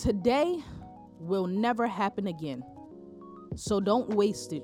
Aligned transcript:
Today 0.00 0.62
will 1.18 1.46
never 1.46 1.86
happen 1.86 2.26
again. 2.26 2.62
So 3.54 3.80
don't 3.80 4.10
waste 4.10 4.52
it 4.52 4.62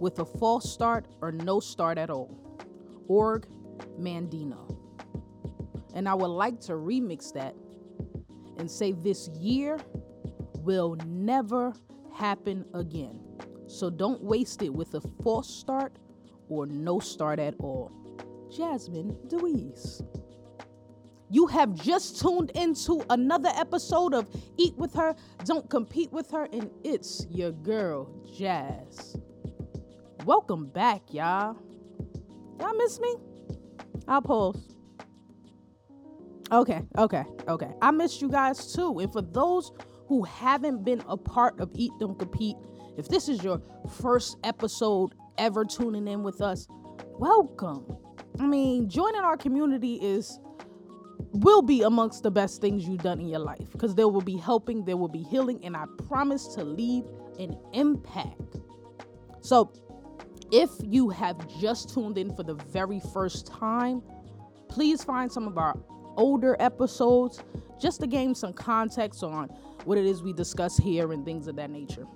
with 0.00 0.18
a 0.18 0.24
false 0.24 0.70
start 0.70 1.06
or 1.20 1.32
no 1.32 1.60
start 1.60 1.98
at 1.98 2.10
all. 2.10 2.38
Og 3.08 3.46
Mandino. 3.98 4.76
And 5.94 6.08
I 6.08 6.14
would 6.14 6.28
like 6.28 6.60
to 6.62 6.72
remix 6.72 7.32
that 7.32 7.54
and 8.58 8.70
say 8.70 8.92
this 8.92 9.28
year 9.28 9.78
will 10.58 10.96
never 11.06 11.72
happen 12.12 12.64
again. 12.74 13.20
So 13.66 13.90
don't 13.90 14.22
waste 14.22 14.62
it 14.62 14.72
with 14.72 14.94
a 14.94 15.00
false 15.22 15.48
start 15.48 15.96
or 16.48 16.66
no 16.66 16.98
start 16.98 17.38
at 17.38 17.54
all. 17.58 17.90
Jasmine 18.54 19.16
Deweese. 19.28 20.02
You 21.34 21.48
have 21.48 21.74
just 21.74 22.20
tuned 22.20 22.52
into 22.54 23.04
another 23.10 23.50
episode 23.56 24.14
of 24.14 24.28
Eat 24.56 24.76
with 24.76 24.94
Her, 24.94 25.16
Don't 25.44 25.68
Compete 25.68 26.12
with 26.12 26.30
Her, 26.30 26.46
and 26.52 26.70
it's 26.84 27.26
your 27.28 27.50
girl, 27.50 28.08
Jazz. 28.38 29.16
Welcome 30.24 30.66
back, 30.68 31.12
y'all. 31.12 31.56
Y'all 32.60 32.74
miss 32.76 33.00
me? 33.00 33.16
I'll 34.06 34.22
pause. 34.22 34.76
Okay, 36.52 36.82
okay, 36.98 37.24
okay. 37.48 37.70
I 37.82 37.90
missed 37.90 38.22
you 38.22 38.28
guys 38.28 38.72
too. 38.72 39.00
And 39.00 39.12
for 39.12 39.22
those 39.22 39.72
who 40.06 40.22
haven't 40.22 40.84
been 40.84 41.02
a 41.08 41.16
part 41.16 41.58
of 41.58 41.68
Eat 41.74 41.90
Don't 41.98 42.16
Compete, 42.16 42.54
if 42.96 43.08
this 43.08 43.28
is 43.28 43.42
your 43.42 43.60
first 44.00 44.36
episode 44.44 45.16
ever 45.36 45.64
tuning 45.64 46.06
in 46.06 46.22
with 46.22 46.40
us, 46.40 46.68
welcome. 47.18 47.84
I 48.38 48.46
mean, 48.46 48.88
joining 48.88 49.22
our 49.22 49.36
community 49.36 49.96
is 49.96 50.38
will 51.34 51.62
be 51.62 51.82
amongst 51.82 52.22
the 52.22 52.30
best 52.30 52.60
things 52.60 52.86
you've 52.86 53.02
done 53.02 53.20
in 53.20 53.28
your 53.28 53.40
life 53.40 53.70
because 53.72 53.94
there 53.94 54.08
will 54.08 54.20
be 54.20 54.36
helping, 54.36 54.84
there 54.84 54.96
will 54.96 55.08
be 55.08 55.22
healing, 55.22 55.64
and 55.64 55.76
I 55.76 55.84
promise 56.08 56.46
to 56.54 56.64
leave 56.64 57.04
an 57.38 57.58
impact. 57.72 58.60
So, 59.40 59.72
if 60.52 60.70
you 60.82 61.08
have 61.08 61.36
just 61.60 61.92
tuned 61.92 62.18
in 62.18 62.34
for 62.34 62.44
the 62.44 62.54
very 62.54 63.00
first 63.12 63.46
time, 63.46 64.02
please 64.68 65.02
find 65.02 65.30
some 65.30 65.48
of 65.48 65.58
our 65.58 65.76
older 66.16 66.56
episodes 66.60 67.42
just 67.80 68.00
to 68.00 68.06
gain 68.06 68.34
some 68.34 68.52
context 68.52 69.24
on 69.24 69.48
what 69.84 69.98
it 69.98 70.06
is 70.06 70.22
we 70.22 70.32
discuss 70.32 70.76
here 70.76 71.12
and 71.12 71.24
things 71.24 71.48
of 71.48 71.56
that 71.56 71.70
nature. 71.70 72.06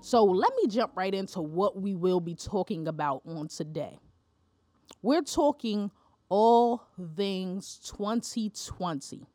So, 0.00 0.24
let 0.24 0.52
me 0.56 0.66
jump 0.68 0.96
right 0.96 1.14
into 1.14 1.40
what 1.40 1.80
we 1.80 1.94
will 1.94 2.20
be 2.20 2.34
talking 2.34 2.88
about 2.88 3.22
on 3.26 3.48
today. 3.48 3.98
We're 5.02 5.22
talking 5.22 5.90
all 6.28 6.82
things 7.16 7.80
2020. 7.96 9.26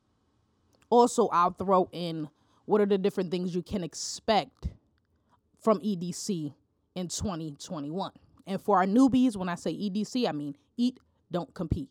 Also, 0.89 1.27
I'll 1.30 1.52
throw 1.52 1.89
in 1.91 2.30
what 2.66 2.81
are 2.81 2.86
the 2.86 2.97
different 2.97 3.31
things 3.31 3.55
you 3.55 3.63
can 3.63 3.83
expect 3.83 4.67
from 5.61 5.80
EDC 5.80 6.53
in 6.95 7.08
2021. 7.08 8.11
And 8.45 8.61
for 8.61 8.77
our 8.77 8.86
newbies, 8.86 9.36
when 9.36 9.49
I 9.49 9.55
say 9.55 9.73
EDC, 9.73 10.27
I 10.27 10.31
mean 10.31 10.55
eat, 10.77 10.99
don't 11.31 11.53
compete. 11.53 11.89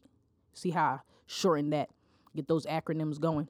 See 0.54 0.70
how 0.70 0.84
I 0.84 0.98
shorten 1.26 1.70
that, 1.70 1.88
get 2.36 2.46
those 2.46 2.66
acronyms 2.66 3.18
going. 3.18 3.48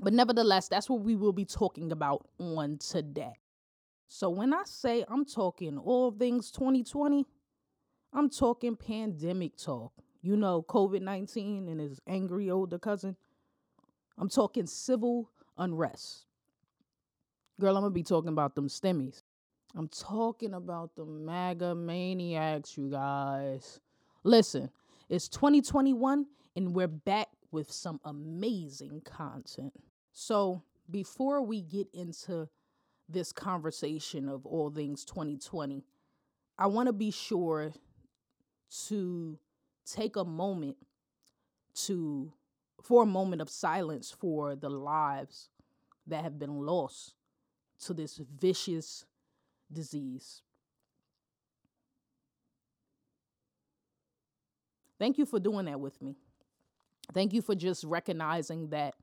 But 0.00 0.14
nevertheless, 0.14 0.68
that's 0.68 0.88
what 0.88 1.00
we 1.00 1.14
will 1.14 1.32
be 1.32 1.44
talking 1.44 1.92
about 1.92 2.26
on 2.38 2.78
today. 2.78 3.34
So 4.08 4.30
when 4.30 4.52
I 4.52 4.62
say 4.64 5.04
I'm 5.08 5.24
talking 5.24 5.78
all 5.78 6.10
things 6.10 6.50
2020, 6.50 7.26
I'm 8.12 8.28
talking 8.28 8.76
pandemic 8.76 9.56
talk 9.56 9.92
you 10.22 10.36
know, 10.36 10.64
COVID 10.68 11.02
19 11.02 11.68
and 11.68 11.80
his 11.80 12.00
angry 12.06 12.50
older 12.50 12.78
cousin. 12.78 13.16
I'm 14.18 14.28
talking 14.28 14.66
civil 14.66 15.30
unrest. 15.58 16.26
Girl, 17.60 17.76
I'm 17.76 17.82
going 17.82 17.92
to 17.92 17.94
be 17.94 18.02
talking 18.02 18.30
about 18.30 18.54
them 18.54 18.68
stimmies. 18.68 19.22
I'm 19.74 19.88
talking 19.88 20.54
about 20.54 20.94
the 20.96 21.04
MAGA 21.04 21.74
maniacs, 21.74 22.76
you 22.76 22.90
guys. 22.90 23.80
Listen, 24.22 24.70
it's 25.08 25.28
2021 25.28 26.26
and 26.56 26.74
we're 26.74 26.88
back 26.88 27.28
with 27.50 27.70
some 27.70 28.00
amazing 28.04 29.02
content. 29.04 29.72
So, 30.12 30.62
before 30.90 31.42
we 31.42 31.62
get 31.62 31.88
into 31.94 32.48
this 33.08 33.32
conversation 33.32 34.28
of 34.28 34.44
all 34.44 34.70
things 34.70 35.04
2020, 35.04 35.84
I 36.58 36.66
want 36.66 36.88
to 36.88 36.92
be 36.92 37.10
sure 37.10 37.72
to 38.88 39.38
take 39.84 40.16
a 40.16 40.24
moment 40.24 40.76
to 41.74 42.32
for 42.82 43.04
a 43.04 43.06
moment 43.06 43.40
of 43.40 43.48
silence 43.48 44.10
for 44.10 44.56
the 44.56 44.68
lives 44.68 45.48
that 46.06 46.24
have 46.24 46.38
been 46.38 46.66
lost 46.66 47.14
to 47.84 47.94
this 47.94 48.20
vicious 48.38 49.04
disease. 49.72 50.42
Thank 54.98 55.18
you 55.18 55.26
for 55.26 55.40
doing 55.40 55.66
that 55.66 55.80
with 55.80 56.00
me. 56.02 56.16
Thank 57.12 57.32
you 57.32 57.42
for 57.42 57.54
just 57.54 57.84
recognizing 57.84 58.68
that 58.68 58.94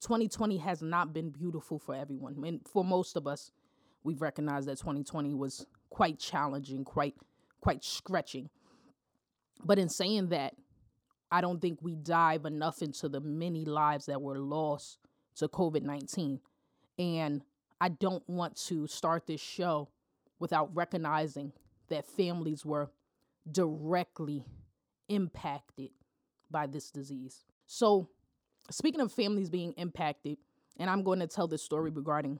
2020 0.00 0.58
has 0.58 0.82
not 0.82 1.12
been 1.12 1.30
beautiful 1.30 1.78
for 1.78 1.94
everyone. 1.94 2.42
And 2.44 2.60
for 2.66 2.84
most 2.84 3.16
of 3.16 3.26
us, 3.26 3.50
we've 4.02 4.20
recognized 4.20 4.68
that 4.68 4.78
2020 4.78 5.34
was 5.34 5.66
quite 5.88 6.18
challenging, 6.18 6.84
quite 6.84 7.14
quite 7.60 7.82
stretching. 7.82 8.50
But 9.62 9.78
in 9.78 9.88
saying 9.88 10.28
that, 10.28 10.54
I 11.30 11.40
don't 11.40 11.60
think 11.60 11.80
we 11.82 11.94
dive 11.94 12.44
enough 12.44 12.82
into 12.82 13.08
the 13.08 13.20
many 13.20 13.64
lives 13.64 14.06
that 14.06 14.22
were 14.22 14.38
lost 14.38 14.98
to 15.36 15.48
COVID 15.48 15.82
19. 15.82 16.40
And 16.98 17.42
I 17.80 17.88
don't 17.88 18.22
want 18.28 18.56
to 18.68 18.86
start 18.86 19.26
this 19.26 19.40
show 19.40 19.88
without 20.38 20.74
recognizing 20.74 21.52
that 21.88 22.06
families 22.06 22.64
were 22.64 22.90
directly 23.50 24.44
impacted 25.08 25.90
by 26.50 26.66
this 26.66 26.90
disease. 26.90 27.44
So, 27.66 28.08
speaking 28.70 29.00
of 29.00 29.12
families 29.12 29.50
being 29.50 29.72
impacted, 29.72 30.38
and 30.78 30.88
I'm 30.88 31.02
going 31.02 31.20
to 31.20 31.26
tell 31.26 31.48
this 31.48 31.62
story 31.62 31.90
regarding 31.90 32.38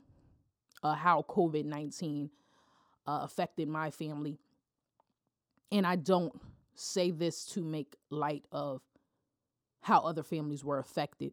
uh, 0.82 0.94
how 0.94 1.24
COVID 1.28 1.64
19 1.64 2.30
uh, 3.06 3.20
affected 3.22 3.68
my 3.68 3.90
family. 3.90 4.38
And 5.72 5.86
I 5.86 5.96
don't 5.96 6.32
say 6.74 7.10
this 7.10 7.44
to 7.46 7.62
make 7.62 7.96
light 8.10 8.44
of 8.52 8.82
how 9.80 10.00
other 10.00 10.22
families 10.22 10.64
were 10.64 10.78
affected. 10.78 11.32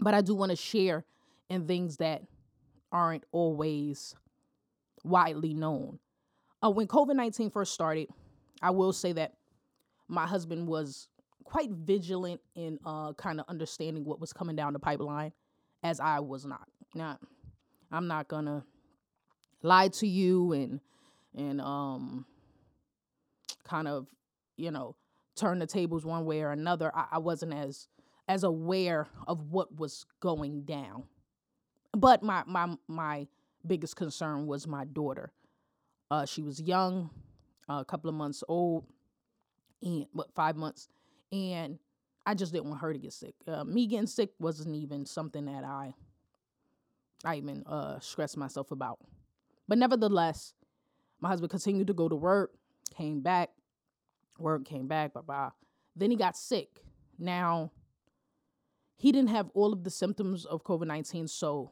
But 0.00 0.14
I 0.14 0.20
do 0.20 0.34
want 0.34 0.50
to 0.50 0.56
share 0.56 1.04
in 1.48 1.66
things 1.66 1.96
that 1.98 2.22
aren't 2.92 3.24
always 3.32 4.14
widely 5.04 5.54
known. 5.54 5.98
Uh, 6.62 6.70
when 6.70 6.86
COVID 6.86 7.14
19 7.14 7.50
first 7.50 7.72
started, 7.72 8.08
I 8.62 8.70
will 8.70 8.92
say 8.92 9.12
that 9.12 9.34
my 10.08 10.26
husband 10.26 10.66
was 10.66 11.08
quite 11.44 11.70
vigilant 11.70 12.40
in 12.54 12.78
uh, 12.84 13.12
kind 13.14 13.40
of 13.40 13.46
understanding 13.48 14.04
what 14.04 14.20
was 14.20 14.32
coming 14.32 14.56
down 14.56 14.72
the 14.72 14.78
pipeline, 14.78 15.32
as 15.82 16.00
I 16.00 16.20
was 16.20 16.44
not. 16.44 16.68
Now, 16.94 17.18
I'm 17.90 18.06
not 18.06 18.28
gonna 18.28 18.64
lie 19.62 19.88
to 19.88 20.06
you 20.06 20.52
and 20.52 20.80
and 21.36 21.60
um 21.60 22.24
kind 23.64 23.88
of 23.88 24.06
you 24.56 24.70
know, 24.70 24.96
turn 25.34 25.58
the 25.58 25.66
tables 25.66 26.04
one 26.04 26.24
way 26.24 26.42
or 26.42 26.50
another. 26.50 26.90
I, 26.94 27.06
I 27.12 27.18
wasn't 27.18 27.54
as 27.54 27.88
as 28.28 28.42
aware 28.42 29.06
of 29.26 29.52
what 29.52 29.76
was 29.76 30.04
going 30.20 30.62
down. 30.62 31.04
But 31.92 32.22
my 32.22 32.42
my 32.46 32.76
my 32.88 33.26
biggest 33.66 33.96
concern 33.96 34.46
was 34.46 34.66
my 34.66 34.84
daughter. 34.84 35.32
Uh, 36.10 36.24
she 36.24 36.42
was 36.42 36.60
young, 36.60 37.10
a 37.68 37.84
couple 37.84 38.08
of 38.08 38.14
months 38.14 38.44
old, 38.48 38.84
and 39.82 40.06
what 40.12 40.32
five 40.34 40.56
months, 40.56 40.88
and 41.32 41.78
I 42.24 42.34
just 42.34 42.52
didn't 42.52 42.68
want 42.68 42.80
her 42.80 42.92
to 42.92 42.98
get 42.98 43.12
sick. 43.12 43.34
Uh, 43.46 43.64
me 43.64 43.86
getting 43.86 44.06
sick 44.06 44.30
wasn't 44.38 44.76
even 44.76 45.06
something 45.06 45.46
that 45.46 45.64
I 45.64 45.94
I 47.24 47.36
even 47.36 47.64
uh, 47.66 47.98
stressed 48.00 48.36
myself 48.36 48.70
about. 48.70 48.98
But 49.68 49.78
nevertheless, 49.78 50.54
my 51.20 51.28
husband 51.28 51.50
continued 51.50 51.86
to 51.88 51.94
go 51.94 52.08
to 52.08 52.14
work, 52.14 52.52
came 52.96 53.20
back, 53.20 53.50
work, 54.38 54.64
came 54.64 54.86
back, 54.86 55.12
blah, 55.12 55.22
blah. 55.22 55.50
Then 55.94 56.10
he 56.10 56.16
got 56.16 56.36
sick. 56.36 56.82
Now, 57.18 57.72
he 58.96 59.12
didn't 59.12 59.30
have 59.30 59.50
all 59.54 59.72
of 59.72 59.84
the 59.84 59.90
symptoms 59.90 60.44
of 60.44 60.64
COVID 60.64 60.86
19, 60.86 61.28
so 61.28 61.70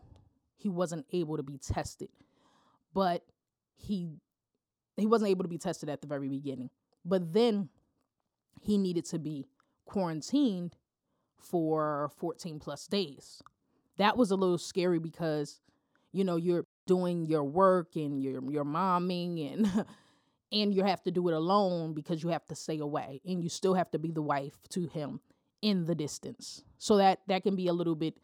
he 0.56 0.68
wasn't 0.68 1.06
able 1.12 1.36
to 1.36 1.42
be 1.42 1.58
tested. 1.58 2.08
But 2.92 3.24
he 3.76 4.20
he 4.96 5.06
wasn't 5.06 5.30
able 5.30 5.42
to 5.44 5.48
be 5.48 5.58
tested 5.58 5.88
at 5.88 6.00
the 6.00 6.06
very 6.06 6.28
beginning. 6.28 6.70
But 7.04 7.32
then 7.32 7.68
he 8.60 8.78
needed 8.78 9.04
to 9.06 9.18
be 9.18 9.46
quarantined 9.84 10.76
for 11.36 12.10
14 12.16 12.58
plus 12.58 12.86
days. 12.86 13.42
That 13.98 14.16
was 14.16 14.30
a 14.30 14.36
little 14.36 14.58
scary 14.58 14.98
because, 14.98 15.60
you 16.12 16.24
know, 16.24 16.36
you're 16.36 16.66
doing 16.86 17.26
your 17.26 17.44
work 17.44 17.96
and 17.96 18.22
you're 18.22 18.42
you're 18.50 18.64
momming 18.64 19.52
and 19.52 19.86
and 20.54 20.72
you 20.72 20.84
have 20.84 21.02
to 21.02 21.10
do 21.10 21.28
it 21.28 21.34
alone 21.34 21.92
because 21.92 22.22
you 22.22 22.28
have 22.30 22.46
to 22.46 22.54
stay 22.54 22.78
away 22.78 23.20
and 23.26 23.42
you 23.42 23.48
still 23.48 23.74
have 23.74 23.90
to 23.90 23.98
be 23.98 24.12
the 24.12 24.22
wife 24.22 24.54
to 24.70 24.86
him 24.86 25.20
in 25.60 25.84
the 25.84 25.94
distance. 25.94 26.62
So 26.78 26.96
that 26.98 27.20
that 27.26 27.42
can 27.42 27.56
be 27.56 27.66
a 27.66 27.72
little 27.72 27.96
bit 27.96 28.14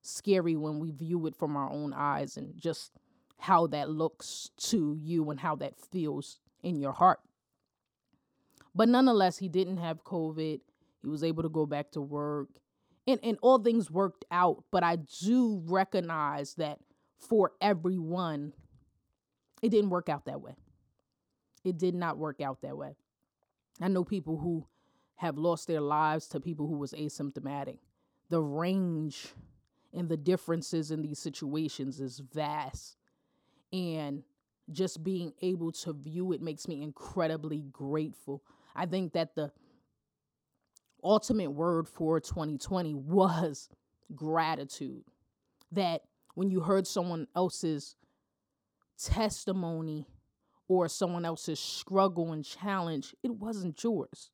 scary 0.00 0.56
when 0.56 0.78
we 0.78 0.92
view 0.92 1.26
it 1.26 1.34
from 1.34 1.56
our 1.56 1.68
own 1.68 1.92
eyes 1.92 2.36
and 2.36 2.56
just 2.56 2.92
how 3.38 3.66
that 3.66 3.90
looks 3.90 4.50
to 4.56 4.96
you 5.00 5.30
and 5.30 5.40
how 5.40 5.56
that 5.56 5.78
feels 5.78 6.38
in 6.62 6.78
your 6.78 6.92
heart. 6.92 7.20
But 8.74 8.88
nonetheless, 8.88 9.38
he 9.38 9.48
didn't 9.48 9.78
have 9.78 10.04
COVID. 10.04 10.60
He 11.02 11.08
was 11.08 11.24
able 11.24 11.42
to 11.42 11.48
go 11.48 11.66
back 11.66 11.90
to 11.92 12.00
work. 12.00 12.48
And 13.08 13.18
and 13.24 13.36
all 13.42 13.58
things 13.58 13.90
worked 13.90 14.24
out, 14.30 14.62
but 14.70 14.84
I 14.84 14.96
do 14.96 15.60
recognize 15.66 16.54
that 16.54 16.78
for 17.18 17.52
everyone 17.60 18.52
it 19.60 19.70
didn't 19.70 19.90
work 19.90 20.08
out 20.08 20.26
that 20.26 20.40
way. 20.40 20.54
It 21.64 21.78
did 21.78 21.94
not 21.94 22.18
work 22.18 22.40
out 22.40 22.62
that 22.62 22.76
way. 22.76 22.96
I 23.80 23.88
know 23.88 24.04
people 24.04 24.38
who 24.38 24.66
have 25.16 25.36
lost 25.36 25.66
their 25.66 25.80
lives 25.80 26.28
to 26.28 26.40
people 26.40 26.66
who 26.66 26.78
was 26.78 26.92
asymptomatic. 26.92 27.78
The 28.30 28.40
range 28.40 29.34
and 29.92 30.08
the 30.08 30.16
differences 30.16 30.90
in 30.90 31.02
these 31.02 31.18
situations 31.18 32.00
is 32.00 32.20
vast. 32.20 32.96
And 33.72 34.22
just 34.72 35.02
being 35.02 35.32
able 35.42 35.72
to 35.72 35.92
view 35.92 36.32
it 36.32 36.40
makes 36.40 36.68
me 36.68 36.82
incredibly 36.82 37.62
grateful. 37.72 38.42
I 38.74 38.86
think 38.86 39.12
that 39.12 39.34
the 39.34 39.52
ultimate 41.02 41.50
word 41.50 41.88
for 41.88 42.20
2020 42.20 42.94
was 42.94 43.68
gratitude. 44.14 45.04
That 45.72 46.02
when 46.34 46.50
you 46.50 46.60
heard 46.60 46.86
someone 46.86 47.26
else's 47.34 47.96
testimony 49.02 50.06
or 50.70 50.88
someone 50.88 51.24
else's 51.24 51.58
struggle 51.58 52.32
and 52.32 52.44
challenge, 52.44 53.12
it 53.24 53.34
wasn't 53.34 53.82
yours. 53.82 54.30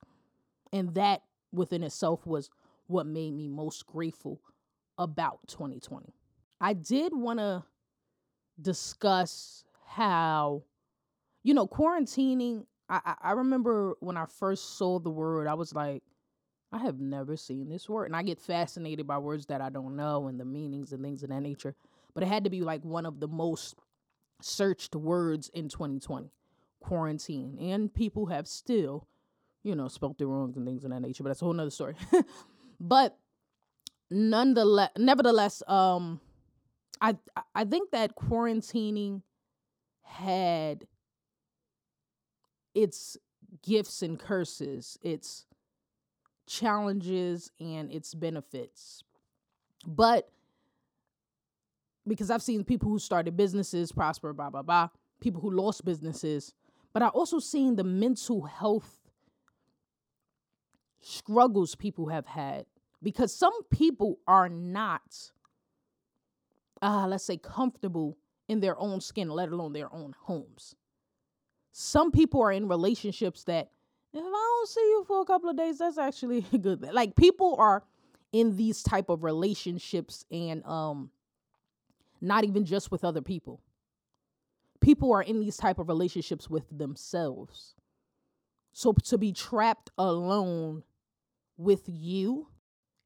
And 0.71 0.94
that 0.94 1.23
within 1.50 1.83
itself 1.83 2.27
was 2.27 2.50
what 2.88 3.06
made 3.06 3.33
me 3.33 3.49
most 3.49 3.87
grateful 3.87 4.43
about 4.99 5.38
2020. 5.49 6.12
I 6.61 6.75
did 6.75 7.15
want 7.15 7.38
to 7.38 7.65
discuss 8.61 9.65
how, 9.87 10.65
you 11.43 11.55
know, 11.55 11.67
quarantining. 11.67 12.67
I, 12.87 13.15
I 13.23 13.32
remember 13.32 13.94
when 14.00 14.19
I 14.19 14.27
first 14.27 14.77
saw 14.77 14.99
the 14.99 15.09
word, 15.09 15.47
I 15.47 15.55
was 15.55 15.73
like, 15.73 16.03
I 16.71 16.79
have 16.81 17.00
never 17.00 17.39
seen 17.39 17.71
this 17.71 17.89
word. 17.89 18.05
And 18.05 18.17
I 18.17 18.23
get 18.23 18.43
fascinated 18.43 19.06
by 19.06 19.17
words 19.17 19.47
that 19.47 19.62
I 19.62 19.71
don't 19.71 19.97
know 19.97 20.29
and 20.29 20.39
the 20.39 20.44
meanings 20.44 20.93
and 20.93 21.03
things 21.03 21.23
of 21.23 21.31
that 21.31 21.41
nature. 21.41 21.75
But 22.12 22.25
it 22.25 22.27
had 22.27 22.44
to 22.44 22.50
be 22.50 22.61
like 22.61 22.85
one 22.85 23.06
of 23.06 23.21
the 23.21 23.29
most 23.29 23.75
searched 24.41 24.94
words 24.94 25.50
in 25.55 25.69
2020 25.69 26.31
quarantine. 26.81 27.59
And 27.61 27.93
people 27.93 28.27
have 28.27 28.47
still, 28.47 29.06
you 29.62 29.75
know, 29.75 29.88
spelt 29.88 30.21
it 30.21 30.27
wrong 30.27 30.53
and 30.56 30.67
things 30.67 30.85
of 30.85 30.91
that 30.91 31.00
nature. 31.00 31.23
But 31.23 31.31
that's 31.31 31.43
a 31.43 31.44
whole 31.44 31.55
nother 31.55 31.71
story. 31.71 31.97
but 32.81 33.19
nonetheless, 34.11 34.91
nevertheless, 34.97 35.62
um, 35.67 36.21
I 37.00 37.17
I 37.55 37.65
think 37.65 37.91
that 37.91 38.17
quarantining 38.17 39.23
had 40.03 40.87
its 42.75 43.17
gifts 43.62 44.03
and 44.03 44.19
curses, 44.19 44.99
its 45.03 45.47
challenges 46.47 47.50
and 47.59 47.91
its 47.91 48.15
benefits. 48.15 49.03
But 49.87 50.31
because 52.06 52.31
I've 52.31 52.43
seen 52.43 52.64
people 52.64 52.88
who 52.88 52.99
started 52.99 53.37
businesses 53.37 53.93
prosper, 53.93 54.32
blah, 54.32 54.50
blah, 54.50 54.62
blah, 54.62 54.88
people 55.20 55.41
who 55.41 55.50
lost 55.50 55.85
businesses, 55.85 56.55
but 56.93 57.03
I 57.03 57.08
also 57.08 57.38
seen 57.38 57.76
the 57.76 57.85
mental 57.85 58.43
health 58.43 59.00
struggles 61.00 61.75
people 61.75 62.08
have 62.08 62.26
had 62.26 62.67
because 63.03 63.35
some 63.35 63.62
people 63.70 64.19
are 64.26 64.49
not, 64.49 65.31
uh, 66.82 67.06
let's 67.08 67.25
say, 67.25 67.37
comfortable 67.37 68.17
in 68.49 68.61
their 68.61 68.79
own 68.79 69.00
skin, 69.00 69.29
let 69.29 69.50
alone 69.50 69.73
their 69.73 69.93
own 69.93 70.14
homes. 70.19 70.75
Some 71.73 72.11
people 72.11 72.41
are 72.43 72.53
in 72.53 72.69
relationships 72.69 73.44
that 73.44 73.70
if 74.12 74.25
I 74.25 74.56
don't 74.58 74.69
see 74.69 74.81
you 74.81 75.05
for 75.06 75.20
a 75.20 75.25
couple 75.26 75.50
of 75.50 75.56
days, 75.56 75.79
that's 75.79 75.99
actually 75.99 76.41
good. 76.61 76.82
Like 76.93 77.17
people 77.17 77.56
are 77.58 77.85
in 78.32 78.56
these 78.56 78.82
type 78.82 79.08
of 79.08 79.23
relationships 79.23 80.25
and 80.31 80.64
um 80.64 81.11
not 82.21 82.45
even 82.45 82.65
just 82.65 82.91
with 82.91 83.05
other 83.05 83.23
people. 83.23 83.61
People 84.81 85.13
are 85.13 85.23
in 85.23 85.41
these 85.41 85.57
type 85.57 85.79
of 85.79 85.89
relationships 85.89 86.49
with 86.49 86.65
themselves. 86.71 87.75
So 88.73 88.93
to 88.93 89.19
be 89.19 89.33
trapped 89.33 89.91
alone 89.97 90.83
with 91.57 91.83
you 91.87 92.49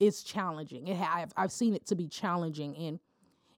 is 0.01 0.23
challenging. 0.23 0.89
It 0.89 1.01
I've, 1.01 1.33
I've 1.37 1.53
seen 1.53 1.75
it 1.75 1.87
to 1.87 1.95
be 1.95 2.09
challenging 2.09 2.77
and 2.77 2.99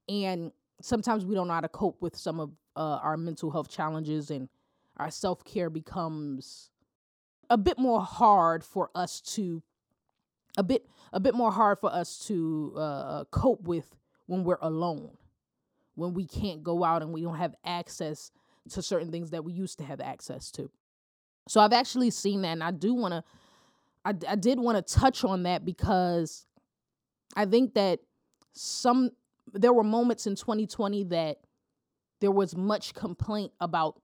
and 0.08 0.52
sometimes 0.82 1.24
we 1.24 1.34
don't 1.34 1.48
know 1.48 1.54
how 1.54 1.60
to 1.60 1.68
cope 1.68 2.02
with 2.02 2.16
some 2.16 2.40
of 2.40 2.50
uh, 2.76 2.98
our 3.02 3.16
mental 3.16 3.50
health 3.50 3.70
challenges 3.70 4.30
and 4.30 4.48
our 4.96 5.10
self-care 5.10 5.70
becomes 5.70 6.70
a 7.48 7.56
bit 7.56 7.78
more 7.78 8.00
hard 8.00 8.64
for 8.64 8.90
us 8.94 9.20
to 9.20 9.62
a 10.58 10.62
bit 10.62 10.86
a 11.12 11.20
bit 11.20 11.34
more 11.34 11.52
hard 11.52 11.78
for 11.78 11.92
us 11.92 12.18
to 12.26 12.74
uh, 12.76 13.24
cope 13.30 13.62
with 13.62 13.96
when 14.26 14.44
we're 14.44 14.58
alone 14.60 15.16
when 15.94 16.14
we 16.14 16.26
can't 16.26 16.62
go 16.62 16.84
out 16.84 17.02
and 17.02 17.12
we 17.12 17.22
don't 17.22 17.36
have 17.36 17.54
access 17.64 18.30
to 18.70 18.82
certain 18.82 19.10
things 19.10 19.30
that 19.30 19.44
we 19.44 19.52
used 19.52 19.78
to 19.78 19.84
have 19.84 20.00
access 20.00 20.50
to. 20.52 20.70
So 21.48 21.60
I've 21.60 21.72
actually 21.72 22.10
seen 22.10 22.42
that, 22.42 22.52
and 22.52 22.62
I 22.62 22.70
do 22.70 22.94
want 22.94 23.12
to, 23.12 23.24
I, 24.04 24.14
I 24.32 24.36
did 24.36 24.58
want 24.58 24.84
to 24.84 24.94
touch 24.94 25.24
on 25.24 25.42
that 25.42 25.64
because 25.64 26.46
I 27.34 27.46
think 27.46 27.74
that 27.74 28.00
some, 28.52 29.10
there 29.52 29.72
were 29.72 29.84
moments 29.84 30.26
in 30.26 30.36
2020 30.36 31.04
that 31.04 31.38
there 32.20 32.30
was 32.30 32.56
much 32.56 32.94
complaint 32.94 33.52
about 33.60 34.00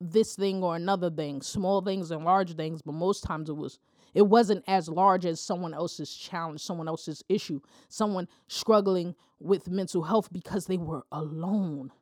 this 0.00 0.36
thing 0.36 0.62
or 0.62 0.76
another 0.76 1.10
thing, 1.10 1.40
small 1.40 1.80
things 1.80 2.10
and 2.10 2.24
large 2.24 2.54
things, 2.54 2.82
but 2.82 2.92
most 2.92 3.22
times 3.22 3.48
it 3.48 3.56
was 3.56 3.78
it 4.14 4.22
wasn't 4.22 4.64
as 4.68 4.88
large 4.88 5.26
as 5.26 5.40
someone 5.40 5.74
else's 5.74 6.14
challenge, 6.14 6.60
someone 6.60 6.88
else's 6.88 7.22
issue, 7.28 7.60
someone 7.88 8.28
struggling 8.46 9.14
with 9.40 9.68
mental 9.68 10.02
health 10.02 10.32
because 10.32 10.66
they 10.66 10.76
were 10.76 11.04
alone. 11.10 11.92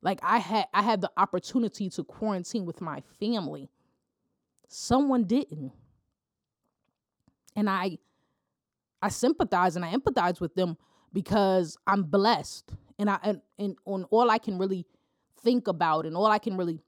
Like 0.00 0.18
I 0.22 0.38
had 0.38 0.66
I 0.72 0.82
had 0.82 1.00
the 1.00 1.10
opportunity 1.16 1.90
to 1.90 2.04
quarantine 2.04 2.64
with 2.64 2.80
my 2.80 3.02
family. 3.20 3.68
Someone 4.66 5.24
didn't. 5.24 5.72
And 7.54 7.68
I 7.68 7.98
I 9.02 9.10
sympathize 9.10 9.76
and 9.76 9.84
I 9.84 9.94
empathize 9.94 10.40
with 10.40 10.54
them 10.54 10.78
because 11.12 11.76
I'm 11.86 12.04
blessed. 12.04 12.72
And 12.98 13.10
I 13.10 13.18
and, 13.22 13.42
and 13.58 13.76
on 13.84 14.04
all 14.04 14.30
I 14.30 14.38
can 14.38 14.58
really 14.58 14.86
think 15.42 15.68
about 15.68 16.06
and 16.06 16.16
all 16.16 16.26
I 16.26 16.38
can 16.38 16.56
really 16.56 16.80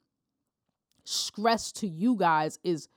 stress 1.05 1.71
to 1.71 1.87
you 1.87 2.17
guys 2.17 2.59
is 2.65 2.89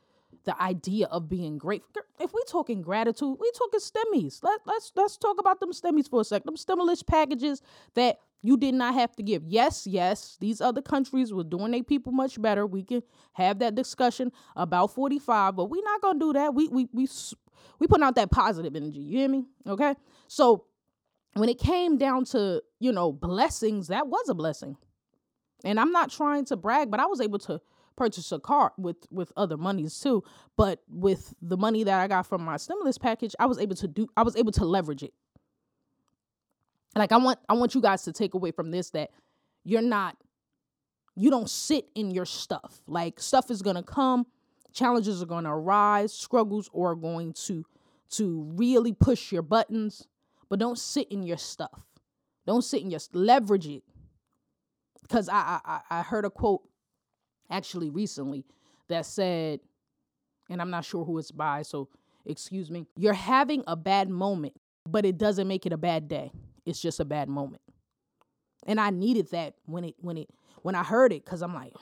the 0.48 0.60
idea 0.62 1.08
of 1.08 1.28
being 1.28 1.58
grateful. 1.58 2.02
If 2.20 2.34
we 2.34 2.42
talking 2.48 2.82
gratitude, 2.82 3.38
we 3.40 3.52
talking 3.52 3.82
stimmies. 3.82 4.42
Let, 4.42 4.62
let's 4.66 4.94
let's 4.96 5.18
talk 5.18 5.40
about 5.40 5.60
them 5.60 5.74
stimmies 5.74 6.10
for 6.10 6.22
a 6.22 6.24
second. 6.24 6.48
Them 6.48 6.58
stimulus 6.58 7.04
packages 7.04 7.62
that 7.96 8.18
you 8.42 8.56
did 8.56 8.74
not 8.74 8.94
have 8.94 9.14
to 9.18 9.24
give. 9.24 9.44
Yes, 9.46 9.86
yes, 9.86 10.38
these 10.40 10.62
other 10.62 10.82
countries 10.82 11.34
were 11.34 11.44
doing 11.44 11.72
their 11.72 11.84
people 11.84 12.14
much 12.14 12.42
better. 12.42 12.66
We 12.66 12.84
can 12.84 13.04
have 13.34 13.60
that 13.60 13.76
discussion 13.76 14.32
about 14.56 14.94
45, 14.96 15.58
but 15.58 15.66
we're 15.66 15.84
not 15.84 16.02
gonna 16.02 16.20
do 16.20 16.34
that. 16.34 16.54
We 16.56 16.70
we 16.70 16.88
we 16.94 17.10
we 17.80 17.88
putting 17.88 18.04
out 18.04 18.16
that 18.16 18.32
positive 18.32 18.76
energy. 18.76 19.02
You 19.02 19.20
hear 19.20 19.30
me? 19.30 19.46
Okay. 19.68 19.96
So 20.30 20.64
when 21.34 21.50
it 21.50 21.60
came 21.60 21.98
down 21.98 22.24
to 22.26 22.64
you 22.80 22.94
know 22.94 23.12
blessings, 23.12 23.90
that 23.90 24.08
was 24.08 24.30
a 24.30 24.34
blessing. 24.34 24.78
And 25.66 25.78
I'm 25.78 25.92
not 25.92 26.10
trying 26.10 26.46
to 26.46 26.56
brag, 26.56 26.90
but 26.90 27.02
I 27.02 27.06
was 27.08 27.20
able 27.20 27.40
to 27.40 27.60
purchase 27.98 28.32
a 28.32 28.40
car 28.40 28.72
with 28.78 28.98
with 29.12 29.34
other 29.36 29.58
monies 29.58 30.00
too 30.00 30.24
but 30.56 30.82
with 30.88 31.34
the 31.42 31.58
money 31.58 31.84
that 31.84 32.00
i 32.00 32.08
got 32.08 32.26
from 32.26 32.42
my 32.42 32.56
stimulus 32.56 32.98
package 32.98 33.36
i 33.40 33.46
was 33.46 33.58
able 33.58 33.76
to 33.76 33.88
do 33.88 34.08
i 34.16 34.24
was 34.24 34.36
able 34.38 34.52
to 34.52 34.64
leverage 34.64 35.04
it. 35.04 35.14
Like 36.96 37.12
i 37.12 37.18
want 37.18 37.40
i 37.50 37.54
want 37.54 37.76
you 37.76 37.82
guys 37.82 38.04
to 38.04 38.14
take 38.14 38.34
away 38.34 38.52
from 38.52 38.72
this 38.72 38.92
that 38.92 39.10
you're 39.64 39.82
not 39.82 40.16
you 41.20 41.32
don't 41.32 41.50
sit 41.50 41.88
in 41.96 42.12
your 42.12 42.26
stuff. 42.26 42.80
Like 42.86 43.20
stuff 43.20 43.50
is 43.50 43.62
going 43.62 43.76
to 43.76 43.84
come 43.84 44.28
challenges 44.72 45.22
are 45.22 45.26
going 45.26 45.46
to 45.46 45.50
arise 45.50 46.14
struggles 46.14 46.70
are 46.76 46.96
going 46.96 47.34
to 47.34 47.66
to 48.10 48.44
really 48.56 48.94
push 48.94 49.32
your 49.32 49.42
buttons 49.42 50.08
but 50.50 50.60
don't 50.60 50.78
sit 50.78 51.08
in 51.12 51.24
your 51.24 51.38
stuff. 51.38 51.86
Don't 52.46 52.64
sit 52.64 52.82
in 52.82 52.92
your 52.92 53.02
leverage 53.12 53.68
it. 53.68 53.84
Because 55.02 55.28
I, 55.30 55.60
I 55.66 55.80
i 55.90 56.02
heard 56.02 56.26
a 56.26 56.30
quote 56.30 56.62
actually 57.50 57.90
recently 57.90 58.46
that 58.90 59.06
said, 59.06 59.60
and 60.50 60.62
I'm 60.62 60.70
not 60.72 60.86
sure 60.86 61.06
who 61.06 61.18
it's 61.20 61.32
by, 61.32 61.64
so 61.64 61.90
excuse 62.26 62.72
me, 62.72 62.88
you're 62.98 63.14
having 63.14 63.64
a 63.68 63.76
bad 63.76 64.10
moment, 64.10 64.56
but 64.88 65.06
it 65.06 65.18
doesn't 65.18 65.48
make 65.48 65.66
it 65.66 65.74
a 65.74 65.78
bad 65.78 66.08
day. 66.08 66.32
It's 66.66 66.82
just 66.82 67.00
a 67.00 67.06
bad 67.06 67.30
moment. 67.30 67.62
And 68.68 68.80
I 68.80 68.92
needed 68.92 69.32
that 69.32 69.56
when 69.66 69.86
it 69.86 69.96
when 70.00 70.18
it 70.18 70.30
when 70.64 70.76
I 70.76 70.84
heard 70.84 71.14
it 71.14 71.26
cuz 71.26 71.42
I'm 71.42 71.54
like 71.56 71.74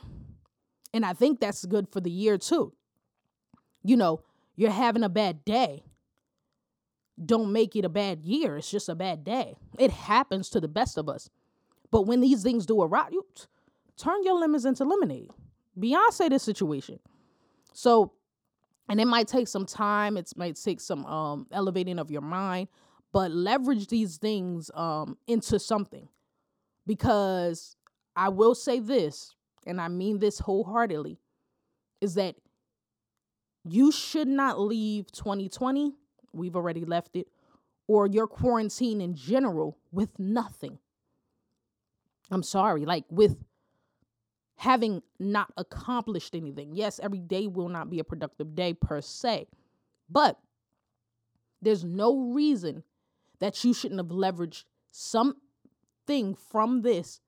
and 0.94 1.06
I 1.06 1.14
think 1.14 1.40
that's 1.40 1.66
good 1.66 1.90
for 1.92 2.02
the 2.02 2.12
year 2.12 2.38
too. 2.38 2.74
You 3.84 3.98
know, 3.98 4.22
you're 4.56 4.72
having 4.72 5.04
a 5.04 5.10
bad 5.10 5.46
day. 5.46 5.84
don't 7.24 7.52
make 7.54 7.76
it 7.76 7.86
a 7.86 7.90
bad 7.90 8.24
year. 8.24 8.58
It's 8.58 8.70
just 8.70 8.90
a 8.90 8.96
bad 8.96 9.24
day. 9.24 9.56
It 9.80 9.92
happens 9.92 10.50
to 10.52 10.60
the 10.62 10.68
best 10.68 10.98
of 10.98 11.10
us. 11.10 11.30
But 11.92 12.04
when 12.04 12.22
these 12.22 12.44
things 12.44 12.66
do 12.66 12.82
arrive, 12.82 13.14
you 13.14 13.26
t- 13.36 13.46
turn 13.98 14.24
your 14.24 14.36
lemons 14.40 14.66
into 14.66 14.84
lemonade. 14.86 15.32
Beyonce 15.80 16.30
this 16.30 16.44
situation. 16.44 17.00
So, 17.74 18.14
and 18.90 19.00
it 19.00 19.06
might 19.06 19.28
take 19.28 19.48
some 19.48 19.66
time. 19.66 20.18
It 20.18 20.32
might 20.36 20.56
take 20.56 20.80
some 20.80 21.06
um, 21.06 21.48
elevating 21.52 22.00
of 22.00 22.12
your 22.12 22.22
mind, 22.22 22.68
but 23.12 23.32
leverage 23.32 23.88
these 23.88 24.18
things 24.18 24.72
um, 24.74 25.18
into 25.28 25.60
something. 25.60 26.08
Because 26.88 27.76
I 28.16 28.30
will 28.30 28.56
say 28.56 28.80
this, 28.80 29.36
and 29.66 29.82
I 29.82 29.88
mean 29.88 30.20
this 30.20 30.40
wholeheartedly, 30.40 31.20
is 32.00 32.16
that 32.16 32.36
you 33.64 33.92
should 33.92 34.28
not 34.28 34.60
leave 34.60 35.12
2020, 35.12 35.94
we've 36.32 36.56
already 36.56 36.86
left 36.86 37.16
it, 37.16 37.28
or 37.88 38.08
your 38.08 38.28
quarantine 38.28 39.02
in 39.02 39.16
general 39.16 39.78
with 39.92 40.18
nothing. 40.20 40.78
I'm 42.32 42.44
sorry, 42.44 42.86
like 42.86 43.06
with 43.10 43.38
having 44.58 45.02
not 45.20 45.52
accomplished 45.58 46.36
anything. 46.36 46.72
Yes, 46.74 47.00
every 47.02 47.20
day 47.20 47.48
will 47.48 47.70
not 47.70 47.90
be 47.90 48.00
a 48.00 48.04
productive 48.04 48.56
day 48.56 48.74
per 48.74 49.02
se, 49.02 49.48
but 50.10 50.40
there's 51.62 51.84
no 51.84 52.32
reason 52.32 52.84
that 53.40 53.64
you 53.64 53.74
shouldn't 53.74 54.00
have 54.00 54.08
leveraged 54.08 54.64
something 54.92 56.36
from 56.50 56.82
this 56.82 57.20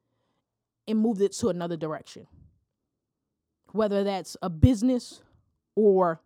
and 0.87 0.99
moved 0.99 1.21
it 1.21 1.33
to 1.33 1.49
another 1.49 1.75
direction. 1.75 2.27
Whether 3.73 4.03
that's 4.03 4.37
a 4.41 4.49
business 4.49 5.21
or 5.75 6.21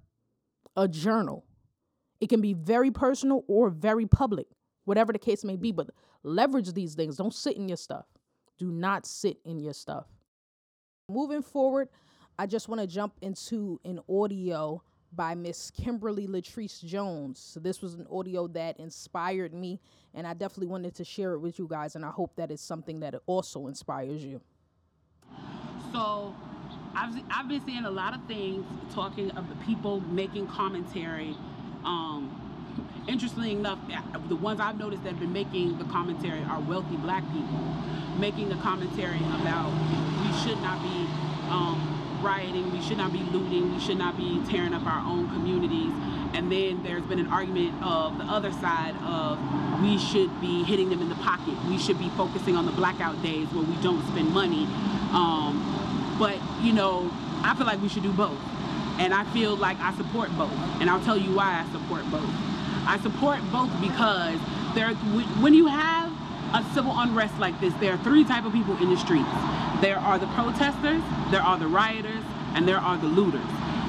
a 0.78 0.88
journal. 0.88 1.46
It 2.20 2.30
can 2.30 2.42
be 2.42 2.54
very 2.54 2.92
personal 2.92 3.44
or 3.48 3.70
very 3.70 4.06
public, 4.06 4.48
whatever 4.86 5.12
the 5.12 5.20
case 5.20 5.44
may 5.44 5.56
be, 5.56 5.72
but 5.72 5.90
leverage 6.24 6.72
these 6.74 6.96
things. 6.96 7.18
Don't 7.18 7.34
sit 7.34 7.58
in 7.58 7.68
your 7.68 7.78
stuff. 7.78 8.06
Do 8.58 8.72
not 8.72 9.06
sit 9.06 9.38
in 9.44 9.60
your 9.60 9.74
stuff. 9.74 10.06
Moving 11.10 11.42
forward, 11.42 11.90
I 12.40 12.46
just 12.46 12.70
want 12.70 12.82
to 12.82 12.88
jump 12.88 13.14
into 13.22 13.80
an 13.84 14.00
audio 14.10 14.82
by 15.14 15.36
Miss 15.36 15.72
Kimberly 15.72 16.28
Latrice 16.28 16.84
Jones. 16.84 17.40
So 17.40 17.60
this 17.60 17.82
was 17.82 17.96
an 17.96 18.08
audio 18.10 18.48
that 18.48 18.80
inspired 18.80 19.54
me, 19.54 19.80
and 20.14 20.26
I 20.26 20.34
definitely 20.34 20.68
wanted 20.68 20.96
to 20.96 21.04
share 21.04 21.34
it 21.34 21.40
with 21.40 21.60
you 21.60 21.68
guys, 21.68 21.96
and 21.96 22.06
I 22.06 22.10
hope 22.10 22.36
that 22.38 22.50
it's 22.50 22.62
something 22.62 23.02
that 23.02 23.16
also 23.26 23.68
inspires 23.68 24.24
you. 24.24 24.40
So 25.92 26.34
I've, 26.96 27.22
I've 27.30 27.50
been 27.50 27.66
seeing 27.66 27.84
a 27.84 27.92
lot 27.92 28.16
of 28.16 28.24
things 28.26 28.66
talking 28.94 29.32
of 29.32 29.50
the 29.50 29.56
people 29.66 30.00
making 30.00 30.48
commentary. 30.48 31.36
Um, 31.84 32.32
interestingly 33.10 33.52
enough, 33.52 33.80
the 34.30 34.36
ones 34.36 34.62
I've 34.62 34.78
noticed 34.78 35.04
that 35.04 35.10
have 35.10 35.20
been 35.20 35.34
making 35.34 35.78
the 35.78 35.86
commentary 35.86 36.42
are 36.44 36.62
wealthy 36.62 36.96
black 36.96 37.24
people, 37.34 37.60
making 38.18 38.48
the 38.48 38.56
commentary 38.56 39.18
about 39.18 39.72
we 40.32 40.38
should 40.40 40.62
not 40.62 40.82
be 40.82 41.08
um, 41.50 42.20
rioting, 42.24 42.72
we 42.72 42.82
should 42.82 42.98
not 42.98 43.12
be 43.12 43.20
looting, 43.20 43.74
we 43.74 43.80
should 43.80 43.98
not 43.98 44.16
be 44.16 44.42
tearing 44.50 44.74
up 44.74 44.86
our 44.86 45.06
own 45.06 45.28
communities. 45.30 45.92
And 46.34 46.52
then 46.52 46.82
there's 46.84 47.04
been 47.04 47.20
an 47.20 47.28
argument 47.28 47.74
of 47.84 48.18
the 48.18 48.24
other 48.24 48.52
side 48.54 48.96
of 49.04 49.38
we 49.82 49.98
should 49.98 50.40
be 50.40 50.64
hitting 50.64 50.90
them 50.90 51.02
in 51.02 51.10
the 51.10 51.16
pocket. 51.16 51.56
We 51.68 51.78
should 51.78 52.00
be 52.00 52.10
focusing 52.10 52.56
on 52.56 52.66
the 52.66 52.72
blackout 52.72 53.22
days 53.22 53.48
where 53.50 53.66
we 53.66 53.76
don't 53.82 54.06
spend 54.08 54.30
money. 54.34 54.66
Um, 55.12 56.16
but, 56.18 56.38
you 56.62 56.72
know, 56.72 57.12
I 57.44 57.54
feel 57.56 57.66
like 57.66 57.82
we 57.82 57.90
should 57.90 58.04
do 58.04 58.14
both. 58.14 58.38
And 59.00 59.14
I 59.14 59.26
feel 59.34 59.58
like 59.58 59.80
I 59.80 59.94
support 59.96 60.30
both. 60.38 60.54
And 60.80 60.90
I'll 60.90 61.04
tell 61.04 61.18
you 61.18 61.36
why 61.36 61.66
I 61.66 61.72
support 61.74 62.10
both. 62.10 62.30
I 62.88 63.00
support 63.02 63.40
both 63.52 63.72
because 63.82 64.40
there, 64.76 64.94
when 65.42 65.54
you 65.54 65.68
have 65.68 66.14
a 66.54 66.64
civil 66.74 66.94
unrest 66.96 67.38
like 67.40 67.60
this, 67.60 67.74
there 67.76 67.94
are 67.94 67.98
three 67.98 68.24
type 68.24 68.46
of 68.46 68.54
people 68.54 68.78
in 68.78 68.90
the 68.90 68.98
streets. 68.98 69.28
There 69.82 69.98
are 69.98 70.20
the 70.20 70.28
protesters, 70.28 71.02
there 71.32 71.42
are 71.42 71.58
the 71.58 71.68
rioters, 71.68 72.24
and 72.54 72.68
there 72.68 72.78
are 72.78 72.98
the 72.98 73.08
looters. 73.08 73.42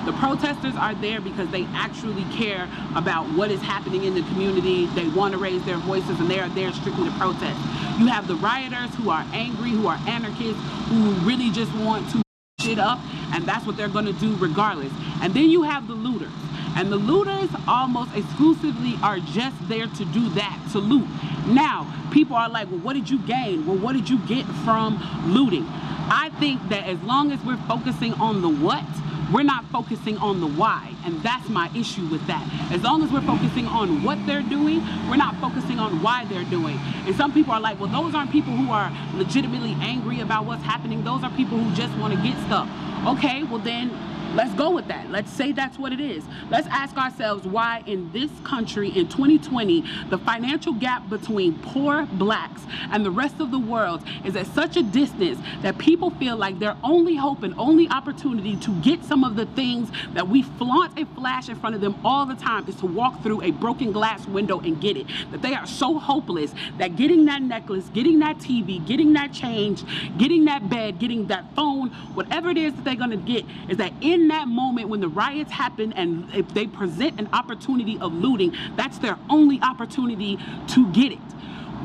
The 0.07 0.13
protesters 0.15 0.75
are 0.75 0.95
there 0.97 1.21
because 1.21 1.51
they 1.51 1.65
actually 1.75 2.25
care 2.33 2.69
about 2.97 3.27
what 3.35 3.51
is 3.51 3.61
happening 3.61 4.05
in 4.05 4.15
the 4.15 4.23
community. 4.23 4.87
They 4.87 5.07
want 5.09 5.33
to 5.33 5.39
raise 5.39 5.63
their 5.65 5.77
voices 5.77 6.19
and 6.19 6.29
they 6.29 6.41
are 6.41 6.49
there 6.49 6.73
strictly 6.73 7.05
to 7.05 7.11
protest. 7.13 7.61
You 8.01 8.07
have 8.07 8.27
the 8.27 8.35
rioters 8.37 8.93
who 8.97 9.11
are 9.11 9.25
angry, 9.33 9.71
who 9.71 9.87
are 9.87 9.99
anarchists, 10.09 10.61
who 10.89 11.13
really 11.27 11.51
just 11.51 11.73
want 11.75 12.11
to 12.11 12.23
shit 12.59 12.81
up 12.81 12.99
and 13.33 13.45
that's 13.45 13.65
what 13.65 13.77
they're 13.77 13.89
going 13.89 14.07
to 14.07 14.13
do 14.15 14.35
regardless. 14.37 14.93
And 15.21 15.35
then 15.35 15.51
you 15.51 15.63
have 15.63 15.87
the 15.87 15.95
looters. 15.95 16.33
And 16.77 16.91
the 16.91 16.97
looters 16.97 17.51
almost 17.69 18.15
exclusively 18.15 18.95
are 19.03 19.19
just 19.19 19.57
there 19.69 19.87
to 19.87 20.05
do 20.07 20.29
that, 20.31 20.69
to 20.73 20.79
loot. 20.79 21.07
Now, 21.47 21.93
people 22.13 22.37
are 22.37 22.49
like, 22.49 22.71
well, 22.71 22.81
what 22.81 22.95
did 22.95 23.11
you 23.11 23.19
gain? 23.19 23.67
Well, 23.67 23.77
what 23.77 23.95
did 23.95 24.09
you 24.09 24.19
get 24.27 24.47
from 24.65 24.99
looting? 25.27 25.67
I 25.69 26.31
think 26.41 26.69
that 26.71 26.85
as 26.85 27.01
long 27.03 27.33
as 27.33 27.43
we're 27.45 27.61
focusing 27.69 28.15
on 28.15 28.43
the 28.43 28.49
what, 28.49 28.85
we're 29.33 29.43
not 29.43 29.65
focusing 29.67 30.19
on 30.19 30.41
the 30.41 30.47
why. 30.47 30.95
And 31.05 31.23
that's 31.23 31.49
my 31.49 31.71
issue 31.75 32.07
with 32.09 32.27
that. 32.27 32.47
As 32.71 32.83
long 32.83 33.03
as 33.03 33.11
we're 33.11 33.23
focusing 33.23 33.67
on 33.67 34.03
what 34.03 34.19
they're 34.27 34.43
doing, 34.43 34.83
we're 35.09 35.17
not 35.17 35.37
focusing 35.37 35.79
on 35.79 36.03
why 36.03 36.27
they're 36.27 36.45
doing. 36.45 36.79
And 37.07 37.15
some 37.17 37.33
people 37.33 37.55
are 37.55 37.61
like, 37.61 37.81
well, 37.81 37.89
those 37.89 38.15
aren't 38.15 38.31
people 38.31 38.53
who 38.53 38.71
are 38.71 38.93
legitimately 39.15 39.75
angry 39.81 40.21
about 40.21 40.45
what's 40.45 40.63
happening. 40.63 41.03
Those 41.03 41.25
are 41.25 41.31
people 41.31 41.59
who 41.59 41.75
just 41.75 41.97
want 41.99 42.15
to 42.15 42.23
get 42.23 42.37
stuff. 42.47 42.69
Okay, 43.07 43.43
well 43.43 43.59
then 43.59 43.91
Let's 44.35 44.55
go 44.55 44.71
with 44.71 44.89
that. 44.89 45.11
Let's 45.11 45.31
say 45.31 45.53
that's 45.53 45.79
what 45.79 45.93
it 45.93 46.01
is. 46.01 46.25
Let's 46.49 46.67
ask 46.69 46.97
ourselves 46.97 47.47
why 47.47 47.83
in 47.87 48.11
this 48.13 48.31
country 48.45 48.89
in 48.89 49.09
2020, 49.09 49.85
the 50.09 50.17
financial 50.19 50.73
gap 50.73 51.09
between 51.11 51.59
poor 51.59 52.07
blacks 52.13 52.63
and 52.91 53.05
the 53.05 53.11
rest 53.11 53.41
of 53.41 53.51
the 53.51 53.59
world 53.59 54.03
is 54.25 54.35
at 54.35 54.47
such 54.47 54.79
a 54.79 54.83
distance 54.83 55.39
that 55.61 55.77
people 55.77 56.11
feel 56.13 56.37
like 56.37 56.59
their 56.59 56.77
only 56.83 57.15
hope 57.15 57.43
and 57.43 57.55
only 57.59 57.89
opportunity 57.89 58.57
to 58.57 58.75
get 58.81 59.05
some 59.05 59.23
of 59.23 59.37
the 59.37 59.45
things 59.47 59.91
that 60.15 60.27
we 60.27 60.43
flaunt 60.43 60.99
and 60.99 61.09
flash 61.15 61.51
in 61.51 61.57
front 61.57 61.75
of 61.75 61.83
them 61.83 61.95
all 62.03 62.25
the 62.25 62.35
time 62.35 62.67
is 62.69 62.77
to 62.77 62.87
walk 62.87 63.23
through 63.23 63.43
a 63.43 63.51
broken 63.51 63.93
glass 63.93 64.27
window 64.27 64.61
and 64.61 64.81
get 64.81 64.97
it. 64.97 65.07
That 65.31 65.43
they 65.43 65.55
are 65.55 65.67
so 65.67 65.99
hopeless 65.99 66.55
that 66.79 66.97
getting 66.97 67.27
that 67.27 67.43
necklace, 67.43 67.91
getting 67.91 68.19
that 68.21 68.39
TV, 68.39 68.85
getting 68.87 69.13
that 69.13 69.33
change, 69.35 69.85
getting 70.17 70.47
that 70.47 70.71
bed, 70.71 70.99
getting 70.99 71.27
that 71.27 71.55
phone, 71.55 71.91
whatever 72.15 72.49
it 72.49 72.57
is 72.57 72.73
that 72.75 72.85
they're 72.85 72.95
going 72.95 73.11
to 73.11 73.17
get 73.17 73.45
is 73.69 73.77
that 73.77 73.93
in 74.01 74.22
in 74.23 74.29
that 74.29 74.47
moment 74.47 74.89
when 74.89 75.01
the 75.01 75.09
riots 75.09 75.51
happen 75.51 75.93
and 75.95 76.33
if 76.33 76.49
they 76.55 76.67
present 76.67 77.19
an 77.19 77.29
opportunity 77.33 77.99
of 77.99 78.15
looting, 78.15 78.57
that's 78.77 78.99
their 78.99 79.19
only 79.29 79.61
opportunity 79.61 80.39
to 80.69 80.91
get 80.93 81.13
it. 81.13 81.19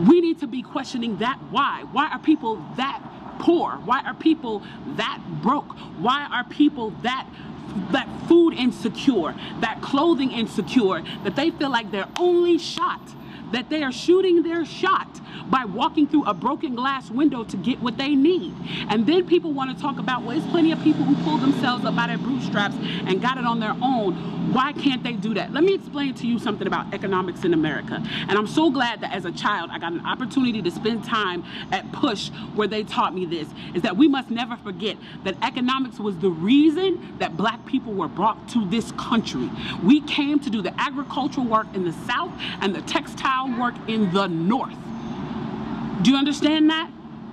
We 0.07 0.21
need 0.21 0.39
to 0.39 0.47
be 0.47 0.61
questioning 0.61 1.17
that 1.17 1.39
why. 1.49 1.83
Why 1.91 2.09
are 2.09 2.19
people 2.19 2.63
that 2.75 3.01
poor? 3.39 3.71
Why 3.85 4.01
are 4.01 4.13
people 4.13 4.61
that 4.97 5.19
broke? 5.41 5.71
Why 5.97 6.27
are 6.31 6.43
people 6.43 6.91
that 7.01 7.27
that 7.91 8.07
food 8.27 8.53
insecure, 8.53 9.35
that 9.59 9.81
clothing 9.81 10.31
insecure, 10.31 11.03
that 11.23 11.35
they 11.35 11.51
feel 11.51 11.69
like 11.69 11.91
their 11.91 12.07
only 12.17 12.57
shot, 12.57 13.01
that 13.51 13.69
they 13.69 13.83
are 13.83 13.91
shooting 13.91 14.41
their 14.41 14.65
shot 14.65 15.19
by 15.49 15.65
walking 15.65 16.07
through 16.07 16.25
a 16.25 16.33
broken 16.33 16.75
glass 16.75 17.09
window 17.09 17.43
to 17.43 17.57
get 17.57 17.79
what 17.81 17.97
they 17.97 18.15
need. 18.15 18.53
And 18.89 19.05
then 19.05 19.27
people 19.27 19.53
want 19.53 19.75
to 19.75 19.81
talk 19.81 19.99
about, 19.99 20.23
well, 20.23 20.37
there's 20.37 20.49
plenty 20.51 20.71
of 20.71 20.81
people 20.81 21.03
who 21.03 21.15
pulled 21.23 21.41
themselves 21.41 21.85
up 21.85 21.95
by 21.95 22.07
their 22.07 22.17
bootstraps 22.17 22.75
and 22.75 23.21
got 23.21 23.37
it 23.37 23.45
on 23.45 23.59
their 23.59 23.75
own. 23.81 24.53
Why 24.53 24.71
can't 24.73 25.03
they 25.03 25.13
do 25.13 25.33
that? 25.33 25.51
Let 25.51 25.63
me 25.63 25.73
explain 25.73 26.13
to 26.15 26.27
you 26.27 26.39
something 26.39 26.67
about 26.67 26.93
economics 26.93 27.43
in 27.43 27.53
America. 27.53 28.01
And 28.27 28.31
I'm 28.31 28.47
so 28.47 28.69
glad 28.69 29.01
that 29.01 29.13
as 29.13 29.25
a 29.25 29.31
child, 29.31 29.69
I 29.71 29.79
got 29.79 29.91
an 29.91 30.05
opportunity 30.05 30.61
to 30.61 30.71
spend 30.71 31.03
time 31.03 31.43
at 31.71 31.91
Push 31.91 32.29
where 32.55 32.67
they 32.67 32.83
taught 32.83 33.13
me 33.13 33.25
this, 33.25 33.47
is 33.73 33.81
that 33.81 33.97
we 33.97 34.07
must 34.07 34.29
never 34.29 34.55
forget 34.57 34.97
that 35.23 35.35
economics 35.41 35.99
was 35.99 36.17
the 36.17 36.29
reason 36.29 37.17
that 37.19 37.35
black 37.35 37.65
people 37.65 37.93
were 37.93 38.07
brought 38.07 38.47
to 38.49 38.65
this 38.69 38.91
country. 38.93 39.49
We 39.83 40.01
came 40.01 40.39
to 40.39 40.49
do 40.49 40.61
the 40.61 40.73
agricultural 40.79 41.45
work 41.45 41.67
in 41.73 41.83
the 41.83 41.93
South 42.07 42.31
and 42.61 42.73
the 42.73 42.81
textile 42.81 43.57
work 43.59 43.75
in 43.87 44.11
the 44.13 44.27
North. 44.27 44.75
Do 46.01 46.11
you 46.11 46.17
understand 46.17 46.69
that? 46.69 46.91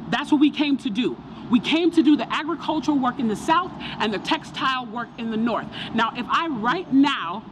That's 0.09 0.33
what 0.33 0.41
we 0.41 0.51
came 0.51 0.77
to 0.79 0.91
do. 0.91 1.17
We 1.51 1.61
came 1.61 1.91
to 1.93 2.03
do 2.03 2.17
the 2.17 2.33
agricultural 2.33 2.99
work 2.99 3.19
in 3.19 3.29
the 3.29 3.37
South 3.37 3.71
and 3.99 4.13
the 4.13 4.19
textile 4.19 4.87
work 4.87 5.09
in 5.19 5.31
the 5.31 5.37
North. 5.37 5.67
Now, 5.95 6.13
if 6.17 6.27
I 6.29 6.49
right 6.49 6.91
now, 6.93 7.45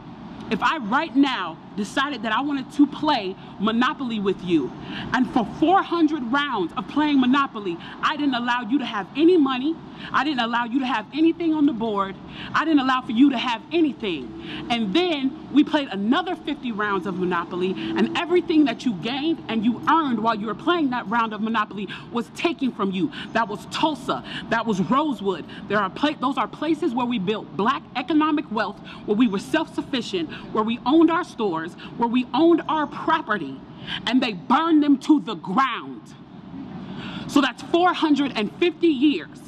if 0.50 0.62
I 0.62 0.78
right 0.78 1.14
now 1.14 1.58
decided 1.76 2.22
that 2.22 2.32
I 2.32 2.40
wanted 2.40 2.70
to 2.72 2.86
play 2.86 3.34
Monopoly 3.58 4.20
with 4.20 4.42
you. 4.42 4.72
And 5.12 5.28
for 5.30 5.46
400 5.58 6.22
rounds 6.32 6.72
of 6.76 6.88
playing 6.88 7.20
Monopoly, 7.20 7.76
I 8.02 8.16
didn't 8.16 8.34
allow 8.34 8.62
you 8.62 8.78
to 8.78 8.86
have 8.86 9.06
any 9.16 9.36
money. 9.36 9.76
I 10.12 10.24
didn't 10.24 10.40
allow 10.40 10.64
you 10.64 10.80
to 10.80 10.86
have 10.86 11.06
anything 11.14 11.54
on 11.54 11.66
the 11.66 11.72
board. 11.72 12.16
I 12.54 12.64
didn't 12.64 12.80
allow 12.80 13.02
for 13.02 13.12
you 13.12 13.30
to 13.30 13.38
have 13.38 13.62
anything. 13.72 14.66
And 14.68 14.92
then 14.92 15.48
we 15.52 15.62
played 15.62 15.88
another 15.88 16.34
50 16.34 16.72
rounds 16.72 17.06
of 17.06 17.18
Monopoly, 17.18 17.72
and 17.76 18.16
everything 18.18 18.64
that 18.64 18.84
you 18.84 18.94
gained 18.94 19.44
and 19.48 19.64
you 19.64 19.80
earned 19.88 20.22
while 20.22 20.34
you 20.34 20.46
were 20.46 20.54
playing 20.54 20.90
that 20.90 21.06
round 21.08 21.32
of 21.32 21.40
Monopoly 21.40 21.88
was 22.10 22.28
taken 22.30 22.72
from 22.72 22.90
you. 22.90 23.12
That 23.32 23.48
was 23.48 23.66
Tulsa. 23.66 24.24
That 24.48 24.66
was 24.66 24.80
Rosewood. 24.80 25.44
There 25.68 25.78
are 25.78 25.92
those 26.20 26.36
are 26.36 26.48
places 26.48 26.94
where 26.94 27.06
we 27.06 27.18
built 27.18 27.56
black 27.56 27.82
economic 27.94 28.50
wealth, 28.50 28.78
where 29.06 29.16
we 29.16 29.28
were 29.28 29.38
self-sufficient, 29.38 30.30
where 30.52 30.64
we 30.64 30.80
owned 30.84 31.10
our 31.10 31.24
stores 31.24 31.61
wars 31.62 31.74
where 31.96 32.08
we 32.08 32.26
owned 32.34 32.62
our 32.68 32.86
property 32.86 33.60
and 34.06 34.22
they 34.22 34.32
burned 34.32 34.82
them 34.82 34.98
to 34.98 35.20
the 35.20 35.34
ground. 35.34 36.02
So 37.28 37.40
that's 37.40 37.62
450 37.62 38.86
years. 38.86 39.38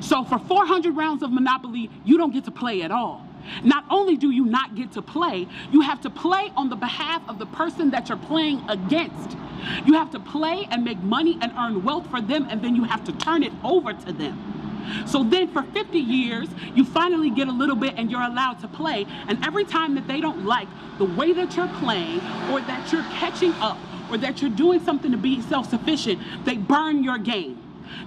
So 0.00 0.24
for 0.24 0.38
400 0.38 0.96
rounds 0.96 1.22
of 1.22 1.32
Monopoly, 1.32 1.90
you 2.04 2.16
don't 2.16 2.32
get 2.32 2.44
to 2.44 2.50
play 2.50 2.82
at 2.82 2.90
all. 2.90 3.26
Not 3.64 3.84
only 3.90 4.16
do 4.16 4.30
you 4.30 4.44
not 4.44 4.76
get 4.76 4.92
to 4.92 5.02
play, 5.02 5.48
you 5.72 5.80
have 5.80 6.00
to 6.02 6.10
play 6.10 6.52
on 6.56 6.68
the 6.68 6.76
behalf 6.76 7.22
of 7.28 7.38
the 7.38 7.46
person 7.46 7.90
that 7.90 8.08
you're 8.08 8.18
playing 8.18 8.62
against. 8.68 9.36
You 9.84 9.94
have 9.94 10.10
to 10.12 10.20
play 10.20 10.68
and 10.70 10.84
make 10.84 11.00
money 11.02 11.38
and 11.42 11.52
earn 11.58 11.82
wealth 11.82 12.08
for 12.08 12.20
them, 12.20 12.46
and 12.50 12.62
then 12.62 12.76
you 12.76 12.84
have 12.84 13.02
to 13.04 13.12
turn 13.12 13.42
it 13.42 13.52
over 13.64 13.92
to 13.92 14.12
them. 14.12 14.61
So 15.06 15.22
then 15.22 15.48
for 15.48 15.62
50 15.62 15.98
years, 15.98 16.48
you 16.74 16.84
finally 16.84 17.30
get 17.30 17.48
a 17.48 17.52
little 17.52 17.76
bit 17.76 17.94
and 17.96 18.10
you're 18.10 18.22
allowed 18.22 18.60
to 18.60 18.68
play. 18.68 19.06
And 19.28 19.44
every 19.44 19.64
time 19.64 19.94
that 19.94 20.06
they 20.06 20.20
don't 20.20 20.44
like 20.44 20.68
the 20.98 21.04
way 21.04 21.32
that 21.32 21.56
you're 21.56 21.72
playing 21.78 22.18
or 22.50 22.60
that 22.60 22.92
you're 22.92 23.04
catching 23.14 23.52
up 23.54 23.78
or 24.10 24.18
that 24.18 24.40
you're 24.40 24.50
doing 24.50 24.80
something 24.80 25.10
to 25.10 25.18
be 25.18 25.40
self 25.42 25.70
sufficient, 25.70 26.20
they 26.44 26.56
burn 26.56 27.02
your 27.02 27.18
game. 27.18 27.58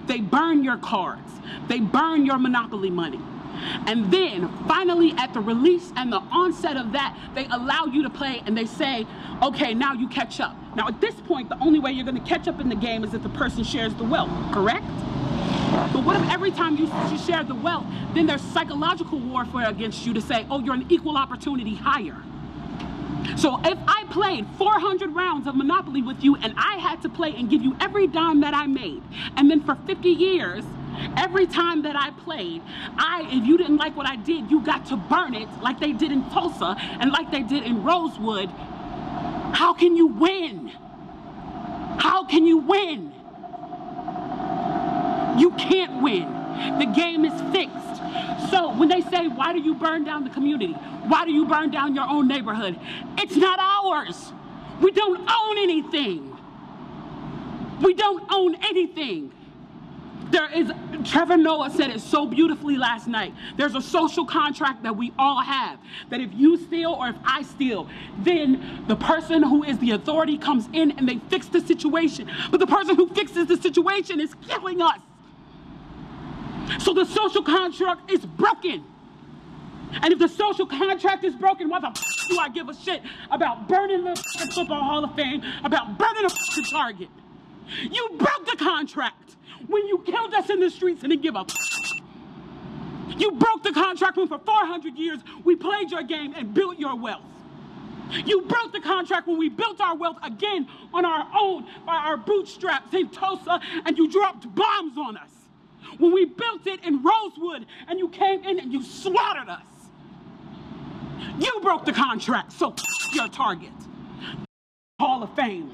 They 0.06 0.20
burn 0.20 0.64
your 0.64 0.78
cards. 0.78 1.30
They 1.68 1.80
burn 1.80 2.26
your 2.26 2.38
monopoly 2.38 2.90
money. 2.90 3.20
And 3.86 4.10
then 4.12 4.48
finally, 4.66 5.12
at 5.16 5.32
the 5.32 5.40
release 5.40 5.92
and 5.96 6.12
the 6.12 6.18
onset 6.18 6.76
of 6.76 6.92
that, 6.92 7.16
they 7.34 7.46
allow 7.46 7.86
you 7.86 8.02
to 8.02 8.10
play 8.10 8.42
and 8.46 8.56
they 8.56 8.66
say, 8.66 9.06
okay, 9.42 9.74
now 9.74 9.92
you 9.92 10.08
catch 10.08 10.40
up. 10.40 10.56
Now, 10.74 10.88
at 10.88 11.00
this 11.00 11.14
point, 11.14 11.48
the 11.48 11.58
only 11.60 11.78
way 11.78 11.92
you're 11.92 12.04
going 12.04 12.22
to 12.22 12.28
catch 12.28 12.48
up 12.48 12.60
in 12.60 12.68
the 12.68 12.76
game 12.76 13.02
is 13.04 13.14
if 13.14 13.22
the 13.22 13.28
person 13.30 13.64
shares 13.64 13.94
the 13.94 14.04
wealth, 14.04 14.30
correct? 14.52 14.84
But 15.92 16.04
what 16.04 16.20
if 16.20 16.30
every 16.30 16.50
time 16.50 16.76
you, 16.76 16.90
you 17.10 17.18
share 17.18 17.42
the 17.44 17.54
wealth, 17.54 17.86
then 18.14 18.26
there's 18.26 18.42
psychological 18.42 19.18
warfare 19.18 19.68
against 19.68 20.06
you 20.06 20.14
to 20.14 20.20
say, 20.20 20.46
oh, 20.50 20.60
you're 20.60 20.74
an 20.74 20.86
equal 20.88 21.16
opportunity 21.16 21.74
hire. 21.74 22.22
So 23.36 23.60
if 23.64 23.78
I 23.86 24.04
played 24.10 24.46
400 24.56 25.14
rounds 25.14 25.46
of 25.46 25.56
Monopoly 25.56 26.00
with 26.00 26.22
you 26.22 26.36
and 26.36 26.54
I 26.56 26.76
had 26.76 27.02
to 27.02 27.08
play 27.08 27.34
and 27.36 27.50
give 27.50 27.62
you 27.62 27.76
every 27.80 28.06
dime 28.06 28.40
that 28.40 28.54
I 28.54 28.66
made, 28.66 29.02
and 29.36 29.50
then 29.50 29.62
for 29.62 29.74
50 29.74 30.08
years, 30.08 30.64
every 31.16 31.46
time 31.46 31.82
that 31.82 31.96
I 31.96 32.10
played, 32.10 32.62
I, 32.96 33.28
if 33.30 33.46
you 33.46 33.58
didn't 33.58 33.76
like 33.76 33.96
what 33.96 34.06
I 34.06 34.16
did, 34.16 34.50
you 34.50 34.60
got 34.60 34.86
to 34.86 34.96
burn 34.96 35.34
it 35.34 35.48
like 35.60 35.80
they 35.80 35.92
did 35.92 36.12
in 36.12 36.28
Tulsa 36.30 36.76
and 36.78 37.10
like 37.10 37.30
they 37.30 37.42
did 37.42 37.64
in 37.64 37.82
Rosewood. 37.82 38.48
How 38.48 39.74
can 39.74 39.96
you 39.96 40.06
win? 40.06 40.68
How 41.98 42.24
can 42.24 42.46
you 42.46 42.58
win? 42.58 43.12
You 45.38 45.50
can't 45.52 46.02
win. 46.02 46.28
The 46.78 46.86
game 46.86 47.24
is 47.24 47.34
fixed. 47.52 48.50
So 48.50 48.72
when 48.74 48.88
they 48.88 49.00
say, 49.02 49.28
why 49.28 49.52
do 49.52 49.60
you 49.60 49.74
burn 49.74 50.04
down 50.04 50.24
the 50.24 50.30
community? 50.30 50.72
Why 50.72 51.24
do 51.24 51.32
you 51.32 51.46
burn 51.46 51.70
down 51.70 51.94
your 51.94 52.08
own 52.08 52.28
neighborhood? 52.28 52.78
It's 53.18 53.36
not 53.36 53.58
ours. 53.58 54.32
We 54.80 54.90
don't 54.92 55.18
own 55.18 55.58
anything. 55.58 56.36
We 57.82 57.94
don't 57.94 58.24
own 58.30 58.54
anything. 58.56 59.32
There 60.30 60.50
is, 60.52 60.72
Trevor 61.04 61.36
Noah 61.36 61.70
said 61.70 61.90
it 61.90 62.00
so 62.00 62.26
beautifully 62.26 62.76
last 62.76 63.06
night. 63.06 63.32
There's 63.56 63.74
a 63.74 63.80
social 63.80 64.24
contract 64.24 64.82
that 64.82 64.96
we 64.96 65.12
all 65.18 65.40
have 65.40 65.78
that 66.10 66.20
if 66.20 66.30
you 66.34 66.56
steal 66.56 66.92
or 66.92 67.08
if 67.08 67.16
I 67.24 67.42
steal, 67.42 67.88
then 68.18 68.84
the 68.88 68.96
person 68.96 69.42
who 69.42 69.62
is 69.62 69.78
the 69.78 69.92
authority 69.92 70.36
comes 70.36 70.68
in 70.72 70.92
and 70.92 71.08
they 71.08 71.18
fix 71.30 71.46
the 71.46 71.60
situation. 71.60 72.28
But 72.50 72.58
the 72.58 72.66
person 72.66 72.96
who 72.96 73.08
fixes 73.08 73.46
the 73.46 73.56
situation 73.56 74.20
is 74.20 74.34
killing 74.48 74.82
us. 74.82 74.98
So 76.80 76.92
the 76.92 77.04
social 77.04 77.42
contract 77.42 78.10
is 78.10 78.24
broken. 78.24 78.84
And 80.02 80.12
if 80.12 80.18
the 80.18 80.28
social 80.28 80.66
contract 80.66 81.24
is 81.24 81.34
broken, 81.34 81.68
why 81.68 81.80
the 81.80 81.88
f- 81.88 82.04
do 82.28 82.38
I 82.38 82.48
give 82.48 82.68
a 82.68 82.74
shit 82.74 83.02
about 83.30 83.68
burning 83.68 84.04
the 84.04 84.16
Football 84.54 84.82
Hall 84.82 85.04
of 85.04 85.14
Fame, 85.14 85.42
about 85.64 85.98
burning 85.98 86.22
the 86.22 86.68
Target? 86.70 87.08
You 87.80 88.08
broke 88.18 88.46
the 88.46 88.56
contract 88.56 89.36
when 89.68 89.86
you 89.86 89.98
killed 89.98 90.34
us 90.34 90.50
in 90.50 90.60
the 90.60 90.70
streets 90.70 91.02
and 91.02 91.10
didn't 91.10 91.22
give 91.22 91.36
up. 91.36 91.50
You 93.16 93.32
broke 93.32 93.62
the 93.62 93.72
contract 93.72 94.16
when 94.16 94.28
for 94.28 94.38
400 94.38 94.96
years 94.96 95.20
we 95.44 95.56
played 95.56 95.90
your 95.90 96.02
game 96.02 96.34
and 96.36 96.52
built 96.52 96.78
your 96.78 96.96
wealth. 96.96 97.22
You 98.24 98.42
broke 98.42 98.72
the 98.72 98.80
contract 98.80 99.26
when 99.26 99.38
we 99.38 99.48
built 99.48 99.80
our 99.80 99.96
wealth 99.96 100.18
again 100.22 100.68
on 100.92 101.04
our 101.04 101.26
own 101.38 101.66
by 101.84 101.96
our 101.96 102.16
bootstraps 102.16 102.92
in 102.94 103.08
Tulsa 103.08 103.60
and 103.84 103.96
you 103.98 104.08
dropped 104.08 104.54
bombs 104.54 104.96
on 104.96 105.16
us 105.16 105.35
when 105.98 106.12
we 106.12 106.24
built 106.24 106.66
it 106.66 106.84
in 106.84 107.02
Rosewood 107.02 107.66
and 107.88 107.98
you 107.98 108.08
came 108.08 108.44
in 108.44 108.58
and 108.58 108.72
you 108.72 108.82
slaughtered 108.82 109.48
us. 109.48 109.62
You 111.38 111.60
broke 111.62 111.84
the 111.84 111.92
contract, 111.92 112.52
so 112.52 112.74
your 113.12 113.28
target. 113.28 113.72
Hall 114.98 115.22
of 115.22 115.34
Fame. 115.34 115.70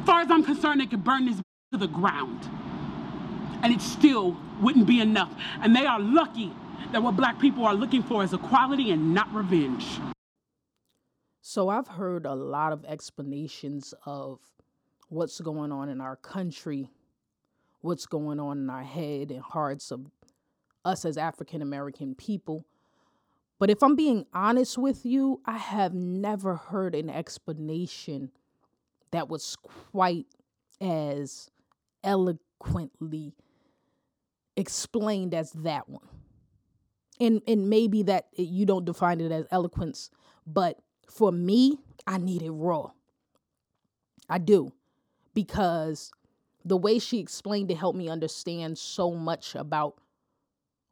As 0.00 0.06
far 0.06 0.20
as 0.22 0.30
I'm 0.30 0.44
concerned, 0.44 0.80
they 0.80 0.86
could 0.86 1.04
burn 1.04 1.26
this 1.26 1.40
to 1.72 1.78
the 1.78 1.86
ground. 1.86 2.48
And 3.62 3.72
it 3.72 3.80
still 3.80 4.36
wouldn't 4.60 4.86
be 4.86 5.00
enough. 5.00 5.32
And 5.60 5.74
they 5.74 5.86
are 5.86 6.00
lucky 6.00 6.52
that 6.92 7.02
what 7.02 7.16
black 7.16 7.38
people 7.38 7.64
are 7.66 7.74
looking 7.74 8.02
for 8.02 8.24
is 8.24 8.32
equality 8.32 8.90
and 8.90 9.14
not 9.14 9.32
revenge. 9.32 9.86
So 11.42 11.68
I've 11.68 11.88
heard 11.88 12.26
a 12.26 12.34
lot 12.34 12.72
of 12.72 12.84
explanations 12.84 13.94
of 14.04 14.40
what's 15.10 15.40
going 15.40 15.70
on 15.70 15.88
in 15.88 16.00
our 16.00 16.16
country 16.16 16.90
what's 17.80 18.06
going 18.06 18.38
on 18.38 18.58
in 18.58 18.70
our 18.70 18.82
head 18.82 19.30
and 19.30 19.40
hearts 19.40 19.90
of 19.90 20.06
us 20.84 21.04
as 21.04 21.16
African 21.16 21.62
American 21.62 22.14
people. 22.14 22.66
But 23.58 23.70
if 23.70 23.82
I'm 23.82 23.96
being 23.96 24.26
honest 24.32 24.78
with 24.78 25.04
you, 25.04 25.40
I 25.44 25.58
have 25.58 25.92
never 25.92 26.56
heard 26.56 26.94
an 26.94 27.10
explanation 27.10 28.30
that 29.10 29.28
was 29.28 29.56
quite 29.92 30.26
as 30.80 31.50
eloquently 32.02 33.34
explained 34.56 35.34
as 35.34 35.52
that 35.52 35.88
one. 35.88 36.08
And 37.18 37.42
and 37.46 37.68
maybe 37.68 38.02
that 38.04 38.28
eh, 38.38 38.42
you 38.42 38.64
don't 38.64 38.84
define 38.84 39.20
it 39.20 39.30
as 39.32 39.46
eloquence, 39.50 40.10
but 40.46 40.78
for 41.06 41.30
me, 41.30 41.78
I 42.06 42.16
need 42.16 42.42
it 42.42 42.50
raw. 42.50 42.92
I 44.28 44.38
do. 44.38 44.72
Because 45.34 46.10
the 46.64 46.76
way 46.76 46.98
she 46.98 47.18
explained 47.18 47.70
it 47.70 47.76
helped 47.76 47.98
me 47.98 48.08
understand 48.08 48.78
so 48.78 49.12
much 49.12 49.54
about 49.54 50.00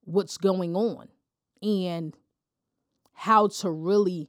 what's 0.04 0.38
going 0.38 0.74
on 0.74 1.08
and 1.62 2.16
how 3.12 3.48
to 3.48 3.70
really 3.70 4.28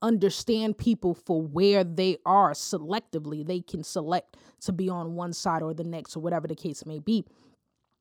understand 0.00 0.78
people 0.78 1.14
for 1.14 1.42
where 1.42 1.84
they 1.84 2.16
are 2.24 2.52
selectively. 2.52 3.44
They 3.46 3.60
can 3.60 3.82
select 3.82 4.36
to 4.60 4.72
be 4.72 4.88
on 4.88 5.14
one 5.14 5.32
side 5.32 5.62
or 5.62 5.74
the 5.74 5.84
next, 5.84 6.16
or 6.16 6.20
whatever 6.20 6.46
the 6.46 6.54
case 6.54 6.86
may 6.86 6.98
be. 6.98 7.24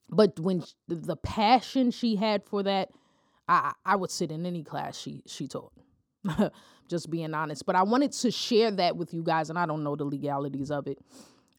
But 0.10 0.40
when 0.40 0.64
the 0.88 1.18
passion 1.18 1.92
she 1.92 2.16
had 2.16 2.44
for 2.46 2.64
that, 2.64 2.92
I 3.48 3.74
I 3.86 3.96
would 3.96 4.12
sit 4.12 4.32
in 4.32 4.46
any 4.46 4.64
class 4.64 4.98
she 4.98 5.24
she 5.26 5.48
taught. 5.48 5.74
Just 6.88 7.10
being 7.10 7.34
honest. 7.34 7.66
But 7.66 7.76
I 7.76 7.84
wanted 7.84 8.12
to 8.14 8.32
share 8.32 8.72
that 8.72 8.96
with 8.96 9.14
you 9.14 9.24
guys, 9.24 9.50
and 9.50 9.60
I 9.60 9.66
don't 9.66 9.84
know 9.84 9.96
the 9.96 10.06
legalities 10.06 10.72
of 10.72 10.88
it. 10.88 11.00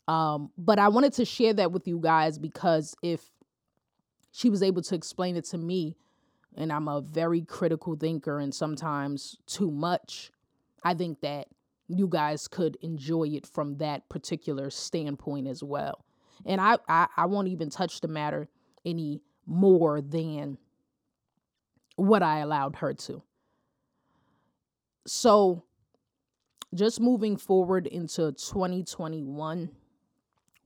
Um, 0.07 0.51
but 0.57 0.79
I 0.79 0.89
wanted 0.89 1.13
to 1.15 1.25
share 1.25 1.53
that 1.55 1.71
with 1.71 1.87
you 1.87 2.01
guys 2.01 2.39
because 2.39 2.95
if 3.03 3.21
she 4.33 4.49
was 4.49 4.63
able 4.63 4.81
to 4.83 4.95
explain 4.95 5.37
it 5.37 5.45
to 5.47 5.59
me, 5.59 5.97
and 6.57 6.73
I'm 6.73 6.89
a 6.89 7.01
very 7.01 7.43
critical 7.43 7.95
thinker 7.95 8.41
and 8.41 8.55
sometimes 8.55 9.37
too 9.47 9.71
much, 9.71 10.33
I 10.83 10.95
think 10.95 11.21
that 11.21 11.49
you 11.89 12.09
guys 12.09 12.49
could 12.49 12.77
enjoy 12.81 13.29
it 13.29 13.47
from 13.47 13.79
that 13.79 14.09
particular 14.09 14.71
standpoint 14.71 15.47
as 15.47 15.63
well. 15.63 16.05
And 16.47 16.61
I, 16.61 16.79
I, 16.89 17.09
I 17.17 17.27
won't 17.27 17.49
even 17.49 17.71
touch 17.71 18.01
the 18.01 18.09
matter 18.09 18.49
any 18.85 19.21
more 19.47 20.01
than 20.01 20.59
what 21.97 22.23
I 22.23 22.41
allowed 22.41 22.77
her 22.77 22.95
to. 22.95 23.23
So, 25.09 25.65
just 26.75 27.01
moving 27.01 27.39
forward 27.39 27.87
into 27.87 28.31
2021, 28.31 29.71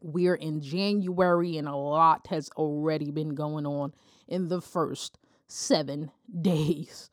we're 0.00 0.34
in 0.34 0.60
January 0.60 1.56
and 1.58 1.68
a 1.68 1.76
lot 1.76 2.26
has 2.26 2.50
already 2.56 3.12
been 3.12 3.36
going 3.36 3.66
on 3.66 3.94
in 4.26 4.48
the 4.48 4.60
first 4.60 5.16
seven 5.46 6.10
days. 6.42 7.08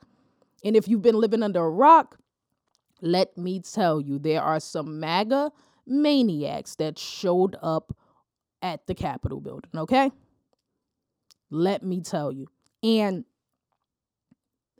And 0.63 0.75
if 0.75 0.87
you've 0.87 1.03
been 1.03 1.19
living 1.19 1.43
under 1.43 1.63
a 1.63 1.69
rock, 1.69 2.17
let 2.99 3.37
me 3.37 3.59
tell 3.59 4.01
you, 4.01 4.17
there 4.17 4.41
are 4.41 4.59
some 4.59 4.99
MAGA 4.99 5.51
maniacs 5.85 6.75
that 6.77 6.97
showed 6.97 7.55
up 7.61 7.95
at 8.63 8.87
the 8.87 8.95
Capitol 8.95 9.39
building, 9.39 9.71
okay? 9.77 10.11
Let 11.51 11.83
me 11.83 12.01
tell 12.01 12.31
you. 12.31 12.47
And 12.81 13.23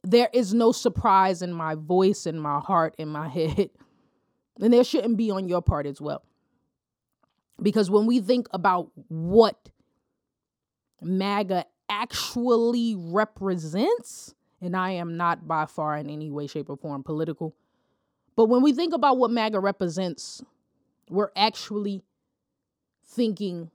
there 0.04 0.30
is 0.34 0.54
no 0.54 0.72
surprise 0.72 1.42
in 1.42 1.54
my 1.54 1.76
voice, 1.76 2.26
in 2.26 2.40
my 2.40 2.60
heart, 2.60 2.96
in 2.98 3.10
my 3.10 3.28
head. 3.38 3.70
And 4.62 4.74
there 4.74 4.84
shouldn't 4.84 5.18
be 5.18 5.32
on 5.32 5.48
your 5.48 5.62
part 5.62 5.86
as 5.86 6.02
well. 6.02 6.24
Because 7.62 7.90
when 7.90 8.06
we 8.06 8.20
think 8.20 8.48
about 8.54 8.92
what 9.08 9.70
MAGA 11.02 11.66
actually 11.90 12.96
represents 12.98 14.34
And 14.62 14.76
I 14.76 14.92
am 14.92 15.18
not 15.18 15.48
by 15.48 15.66
far 15.66 15.98
in 15.98 16.10
any 16.10 16.30
way, 16.30 16.48
shape, 16.48 16.70
or 16.70 16.78
form 16.78 17.04
political. 17.04 17.56
But 18.36 18.46
when 18.46 18.62
we 18.62 18.74
think 18.74 18.94
about 18.94 19.18
what 19.18 19.32
MAGA 19.32 19.60
represents, 19.60 20.44
we're 21.10 21.32
actually 21.36 22.04
thinking 23.06 23.72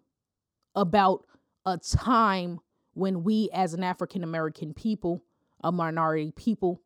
about 0.75 1.25
a 1.67 1.79
time 1.79 2.61
when 2.93 3.25
we, 3.25 3.49
as 3.53 3.75
an 3.75 3.83
African 3.83 4.23
American 4.23 4.75
people, 4.75 5.23
a 5.65 5.73
minority 5.73 6.31
people, 6.31 6.81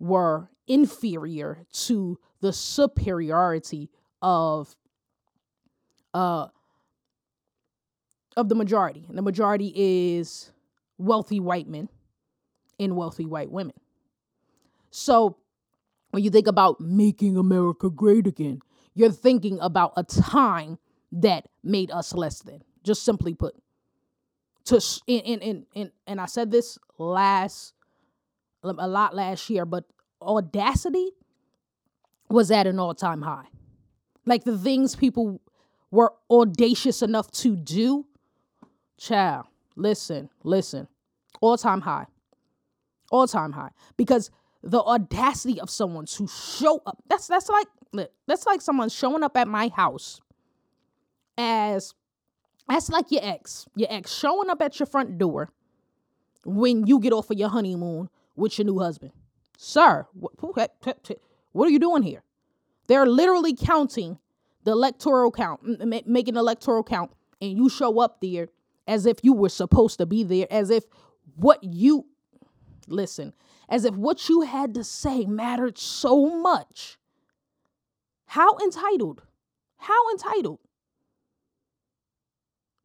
were 0.00 0.48
inferior 0.66 1.64
to 1.72 2.18
the 2.40 2.52
superiority 2.52 3.90
of 4.22 4.74
uh 6.14 6.48
of 8.36 8.48
the 8.48 8.54
majority. 8.54 9.04
And 9.08 9.18
the 9.18 9.22
majority 9.22 9.72
is 9.74 10.50
wealthy 10.98 11.40
white 11.40 11.68
men 11.68 11.88
and 12.78 12.96
wealthy 12.96 13.26
white 13.26 13.50
women. 13.50 13.74
So 14.90 15.36
when 16.10 16.22
you 16.22 16.30
think 16.30 16.46
about 16.46 16.80
making 16.80 17.36
America 17.36 17.90
great 17.90 18.26
again, 18.26 18.60
you're 18.94 19.12
thinking 19.12 19.58
about 19.60 19.92
a 19.96 20.04
time 20.04 20.78
that 21.12 21.48
made 21.62 21.90
us 21.90 22.14
less 22.14 22.40
than. 22.40 22.62
Just 22.82 23.04
simply 23.04 23.34
put. 23.34 23.54
To 24.66 24.76
and 25.08 25.42
in, 25.42 25.66
in, 25.74 25.92
and 26.06 26.20
I 26.20 26.26
said 26.26 26.50
this 26.50 26.78
last 26.98 27.72
a 28.62 28.88
lot 28.88 29.14
last 29.14 29.48
year, 29.48 29.64
but 29.64 29.84
audacity 30.20 31.10
was 32.28 32.50
at 32.50 32.66
an 32.66 32.78
all-time 32.78 33.22
high. 33.22 33.46
Like 34.26 34.44
the 34.44 34.56
things 34.56 34.94
people 34.94 35.40
were 35.90 36.12
audacious 36.30 37.02
enough 37.02 37.30
to 37.32 37.56
do. 37.56 38.06
Child, 38.98 39.46
listen, 39.76 40.28
listen. 40.44 40.88
All-time 41.40 41.80
high. 41.80 42.06
All-time 43.10 43.52
high. 43.52 43.70
Because 43.96 44.30
the 44.62 44.80
audacity 44.80 45.58
of 45.58 45.70
someone 45.70 46.04
to 46.04 46.26
show 46.28 46.82
up. 46.84 47.02
That's 47.08 47.26
that's 47.26 47.48
like 47.48 47.66
that's 48.26 48.46
like 48.46 48.60
someone 48.60 48.90
showing 48.90 49.24
up 49.24 49.36
at 49.36 49.48
my 49.48 49.68
house 49.68 50.20
as 51.38 51.94
that's 52.70 52.88
like 52.88 53.10
your 53.10 53.24
ex. 53.24 53.66
Your 53.74 53.88
ex 53.90 54.12
showing 54.14 54.48
up 54.48 54.62
at 54.62 54.78
your 54.78 54.86
front 54.86 55.18
door 55.18 55.50
when 56.44 56.86
you 56.86 57.00
get 57.00 57.12
off 57.12 57.30
of 57.30 57.38
your 57.38 57.48
honeymoon 57.48 58.08
with 58.36 58.58
your 58.58 58.66
new 58.66 58.78
husband. 58.78 59.12
Sir, 59.58 60.06
what, 60.14 60.32
are 61.66 61.70
you 61.70 61.78
doing 61.78 62.02
here? 62.02 62.22
They're 62.86 63.06
literally 63.06 63.54
counting 63.54 64.18
the 64.64 64.70
electoral 64.72 65.30
count, 65.30 66.06
making 66.06 66.36
electoral 66.36 66.82
count, 66.82 67.12
and 67.40 67.52
you 67.52 67.68
show 67.68 68.00
up 68.00 68.20
there 68.20 68.48
as 68.86 69.04
if 69.06 69.18
you 69.22 69.32
were 69.34 69.48
supposed 69.48 69.98
to 69.98 70.06
be 70.06 70.24
there, 70.24 70.46
as 70.50 70.70
if 70.70 70.84
what 71.36 71.62
you 71.62 72.06
listen, 72.86 73.32
as 73.68 73.84
if 73.84 73.94
what 73.94 74.28
you 74.28 74.42
had 74.42 74.74
to 74.74 74.84
say 74.84 75.26
mattered 75.26 75.76
so 75.76 76.30
much. 76.40 76.98
How 78.26 78.56
entitled? 78.58 79.22
How 79.76 80.10
entitled? 80.10 80.60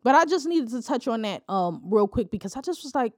But 0.06 0.14
I 0.14 0.26
just 0.26 0.46
needed 0.46 0.70
to 0.70 0.84
touch 0.84 1.08
on 1.08 1.24
that 1.24 1.42
um 1.50 1.82
real 1.84 2.08
quick 2.08 2.30
because 2.30 2.56
I 2.56 2.62
just 2.62 2.84
was 2.84 2.94
like, 2.94 3.14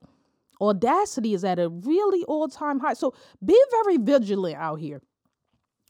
audacity 0.62 1.34
is 1.34 1.44
at 1.44 1.60
a 1.60 1.68
really 1.68 2.24
all-time 2.24 2.80
high. 2.80 2.94
So 2.94 3.14
be 3.46 3.62
very 3.72 3.98
vigilant 3.98 4.56
out 4.56 4.80
here. 4.80 5.02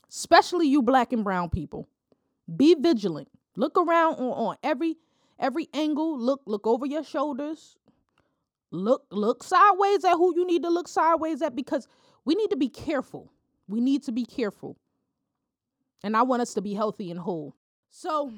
Especially 0.09 0.67
you 0.67 0.81
black 0.81 1.13
and 1.13 1.23
brown 1.23 1.51
people. 1.51 1.87
Be 2.53 2.73
vigilant. 2.73 3.27
Look 3.55 3.77
around 3.77 4.15
on, 4.15 4.31
on 4.31 4.55
every 4.63 4.95
every 5.39 5.69
angle. 5.71 6.17
Look 6.19 6.41
look 6.47 6.65
over 6.65 6.87
your 6.87 7.03
shoulders. 7.03 7.77
Look 8.71 9.03
look 9.11 9.43
sideways 9.43 10.03
at 10.03 10.15
who 10.15 10.33
you 10.35 10.47
need 10.47 10.63
to 10.63 10.69
look 10.69 10.87
sideways 10.87 11.43
at 11.43 11.55
because 11.55 11.87
we 12.25 12.33
need 12.33 12.49
to 12.49 12.57
be 12.57 12.69
careful. 12.69 13.31
We 13.67 13.81
need 13.81 14.01
to 14.05 14.11
be 14.11 14.25
careful. 14.25 14.77
And 16.03 16.17
I 16.17 16.23
want 16.23 16.41
us 16.41 16.55
to 16.55 16.61
be 16.61 16.73
healthy 16.73 17.11
and 17.11 17.19
whole. 17.19 17.55
So, 17.91 18.33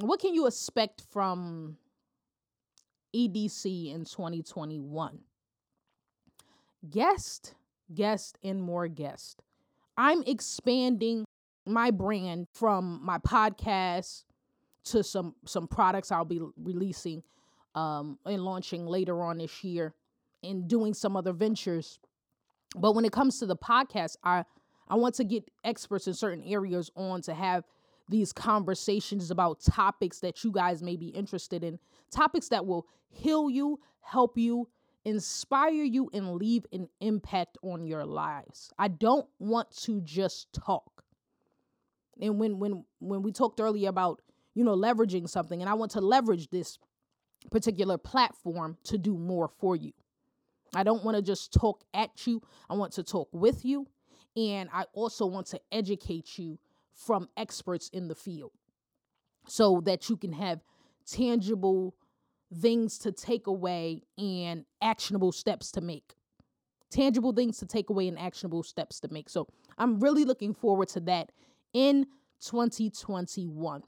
what 0.00 0.18
can 0.18 0.34
you 0.34 0.48
expect 0.48 1.02
from 1.12 1.76
EDC 3.14 3.94
in 3.94 4.04
2021. 4.04 5.18
Guest, 6.88 7.54
guest, 7.94 8.38
and 8.42 8.62
more 8.62 8.88
guest. 8.88 9.42
I'm 9.96 10.22
expanding 10.26 11.24
my 11.66 11.90
brand 11.90 12.46
from 12.54 13.00
my 13.02 13.18
podcast 13.18 14.24
to 14.84 15.02
some 15.02 15.34
some 15.44 15.68
products 15.68 16.10
I'll 16.10 16.24
be 16.24 16.40
releasing 16.56 17.22
um, 17.74 18.18
and 18.24 18.42
launching 18.44 18.86
later 18.86 19.22
on 19.22 19.38
this 19.38 19.62
year 19.62 19.94
and 20.42 20.66
doing 20.66 20.94
some 20.94 21.16
other 21.16 21.32
ventures. 21.32 21.98
But 22.74 22.94
when 22.94 23.04
it 23.04 23.12
comes 23.12 23.38
to 23.40 23.46
the 23.46 23.56
podcast, 23.56 24.16
I 24.24 24.44
I 24.88 24.96
want 24.96 25.14
to 25.16 25.24
get 25.24 25.50
experts 25.64 26.06
in 26.06 26.14
certain 26.14 26.42
areas 26.44 26.90
on 26.96 27.22
to 27.22 27.34
have 27.34 27.64
these 28.10 28.32
conversations 28.32 29.30
about 29.30 29.60
topics 29.60 30.20
that 30.20 30.44
you 30.44 30.52
guys 30.52 30.82
may 30.82 30.96
be 30.96 31.08
interested 31.08 31.64
in, 31.64 31.78
topics 32.10 32.48
that 32.48 32.66
will 32.66 32.86
heal 33.08 33.48
you, 33.48 33.78
help 34.00 34.36
you, 34.36 34.68
inspire 35.04 35.84
you, 35.84 36.10
and 36.12 36.32
leave 36.32 36.66
an 36.72 36.88
impact 37.00 37.56
on 37.62 37.86
your 37.86 38.04
lives. 38.04 38.72
I 38.78 38.88
don't 38.88 39.26
want 39.38 39.70
to 39.82 40.00
just 40.00 40.52
talk. 40.52 41.04
And 42.20 42.38
when 42.38 42.58
when 42.58 42.84
when 42.98 43.22
we 43.22 43.32
talked 43.32 43.60
earlier 43.60 43.88
about, 43.88 44.20
you 44.54 44.64
know, 44.64 44.76
leveraging 44.76 45.28
something, 45.28 45.60
and 45.60 45.70
I 45.70 45.74
want 45.74 45.92
to 45.92 46.00
leverage 46.00 46.50
this 46.50 46.78
particular 47.50 47.96
platform 47.96 48.76
to 48.84 48.98
do 48.98 49.16
more 49.16 49.48
for 49.48 49.76
you. 49.76 49.92
I 50.74 50.82
don't 50.82 51.04
want 51.04 51.16
to 51.16 51.22
just 51.22 51.52
talk 51.52 51.82
at 51.94 52.26
you. 52.26 52.42
I 52.68 52.74
want 52.74 52.92
to 52.92 53.02
talk 53.02 53.28
with 53.32 53.64
you. 53.64 53.86
And 54.36 54.68
I 54.72 54.84
also 54.92 55.26
want 55.26 55.46
to 55.48 55.60
educate 55.72 56.38
you 56.38 56.58
from 56.94 57.28
experts 57.36 57.88
in 57.92 58.08
the 58.08 58.14
field 58.14 58.52
so 59.46 59.80
that 59.84 60.08
you 60.08 60.16
can 60.16 60.32
have 60.32 60.60
tangible 61.06 61.94
things 62.60 62.98
to 62.98 63.12
take 63.12 63.46
away 63.46 64.02
and 64.18 64.64
actionable 64.82 65.32
steps 65.32 65.70
to 65.72 65.80
make. 65.80 66.14
Tangible 66.90 67.32
things 67.32 67.58
to 67.58 67.66
take 67.66 67.90
away 67.90 68.08
and 68.08 68.18
actionable 68.18 68.62
steps 68.62 69.00
to 69.00 69.08
make. 69.12 69.28
So 69.28 69.46
I'm 69.78 70.00
really 70.00 70.24
looking 70.24 70.54
forward 70.54 70.88
to 70.88 71.00
that 71.00 71.30
in 71.72 72.06
2021. 72.44 73.82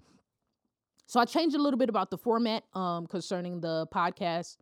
So 1.07 1.21
I 1.21 1.25
changed 1.25 1.57
a 1.57 1.61
little 1.61 1.79
bit 1.79 1.89
about 1.89 2.11
the 2.11 2.19
format 2.19 2.65
um, 2.75 3.07
concerning 3.07 3.61
the 3.61 3.87
podcast. 3.93 4.57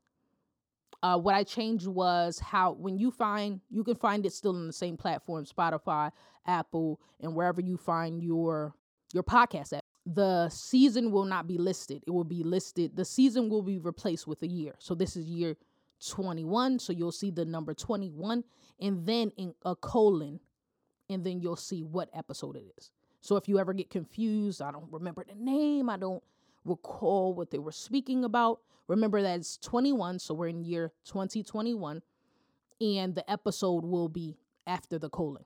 Uh, 1.03 1.19
what 1.19 1.35
I 1.35 1.45
changed 1.45 1.87
was 1.87 2.39
how 2.39 2.73
when 2.73 2.99
you 2.99 3.11
find 3.11 3.61
you 3.71 3.83
can 3.85 3.97
find 3.97 4.27
it 4.27 4.33
still 4.33 4.57
in 4.57 4.67
the 4.67 4.73
same 4.73 4.97
platform, 4.97 5.47
Spotify, 5.47 6.11
Apple, 6.47 7.01
and 7.21 7.35
wherever 7.35 7.61
you 7.61 7.77
find 7.77 8.23
your 8.23 8.75
your 9.13 9.23
podcast 9.23 9.73
at. 9.73 9.85
The 10.07 10.49
season 10.49 11.13
will 11.13 11.25
not 11.25 11.47
be 11.47 11.59
listed. 11.59 12.03
It 12.07 12.11
will 12.11 12.25
be 12.25 12.43
listed. 12.43 12.97
The 12.97 13.05
season 13.05 13.49
will 13.49 13.63
be 13.63 13.79
replaced 13.79 14.27
with 14.27 14.43
a 14.43 14.47
year. 14.47 14.75
So 14.79 14.95
this 14.95 15.15
is 15.15 15.27
year 15.27 15.57
21. 16.09 16.79
So 16.79 16.93
you'll 16.93 17.13
see 17.13 17.31
the 17.31 17.45
number 17.45 17.75
21 17.75 18.43
and 18.81 19.07
then 19.07 19.31
in 19.37 19.55
a 19.65 19.77
colon, 19.77 20.41
and 21.09 21.25
then 21.25 21.41
you'll 21.41 21.57
see 21.57 21.83
what 21.83 22.09
episode 22.15 22.57
it 22.57 22.65
is. 22.79 22.91
So 23.21 23.37
if 23.37 23.49
you 23.49 23.59
ever 23.59 23.73
get 23.75 23.91
confused, 23.91 24.63
I 24.63 24.73
don't 24.73 24.91
remember 24.91 25.25
the 25.29 25.35
name, 25.35 25.91
I 25.91 25.99
don't 25.99 26.23
recall 26.65 27.35
what 27.35 27.51
they 27.51 27.59
were 27.59 27.73
speaking 27.73 28.25
about, 28.25 28.61
remember 28.89 29.23
that 29.23 29.39
it's 29.39 29.57
21. 29.59 30.19
So 30.19 30.35
we're 30.35 30.49
in 30.49 30.65
year 30.65 30.93
2021, 31.07 32.03
and 32.81 33.15
the 33.15 33.31
episode 33.31 33.85
will 33.85 34.09
be 34.09 34.37
after 34.67 34.99
the 34.99 35.09
colon. 35.09 35.45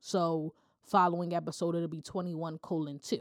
So 0.00 0.54
following 0.82 1.34
episode, 1.34 1.74
it'll 1.74 1.88
be 1.88 2.02
21 2.02 2.58
colon 2.58 2.98
2. 3.02 3.20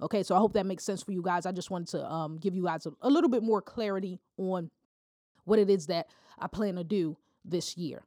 Okay, 0.00 0.22
so 0.22 0.34
I 0.34 0.38
hope 0.38 0.52
that 0.52 0.66
makes 0.66 0.84
sense 0.84 1.02
for 1.02 1.12
you 1.12 1.22
guys. 1.22 1.44
I 1.44 1.52
just 1.52 1.70
wanted 1.70 1.88
to 1.88 2.10
um, 2.10 2.38
give 2.38 2.54
you 2.54 2.64
guys 2.64 2.86
a, 2.86 2.92
a 3.02 3.10
little 3.10 3.30
bit 3.30 3.42
more 3.42 3.60
clarity 3.60 4.20
on 4.36 4.70
what 5.44 5.58
it 5.58 5.68
is 5.68 5.86
that 5.86 6.06
I 6.38 6.46
plan 6.46 6.76
to 6.76 6.84
do 6.84 7.16
this 7.44 7.76
year. 7.76 8.04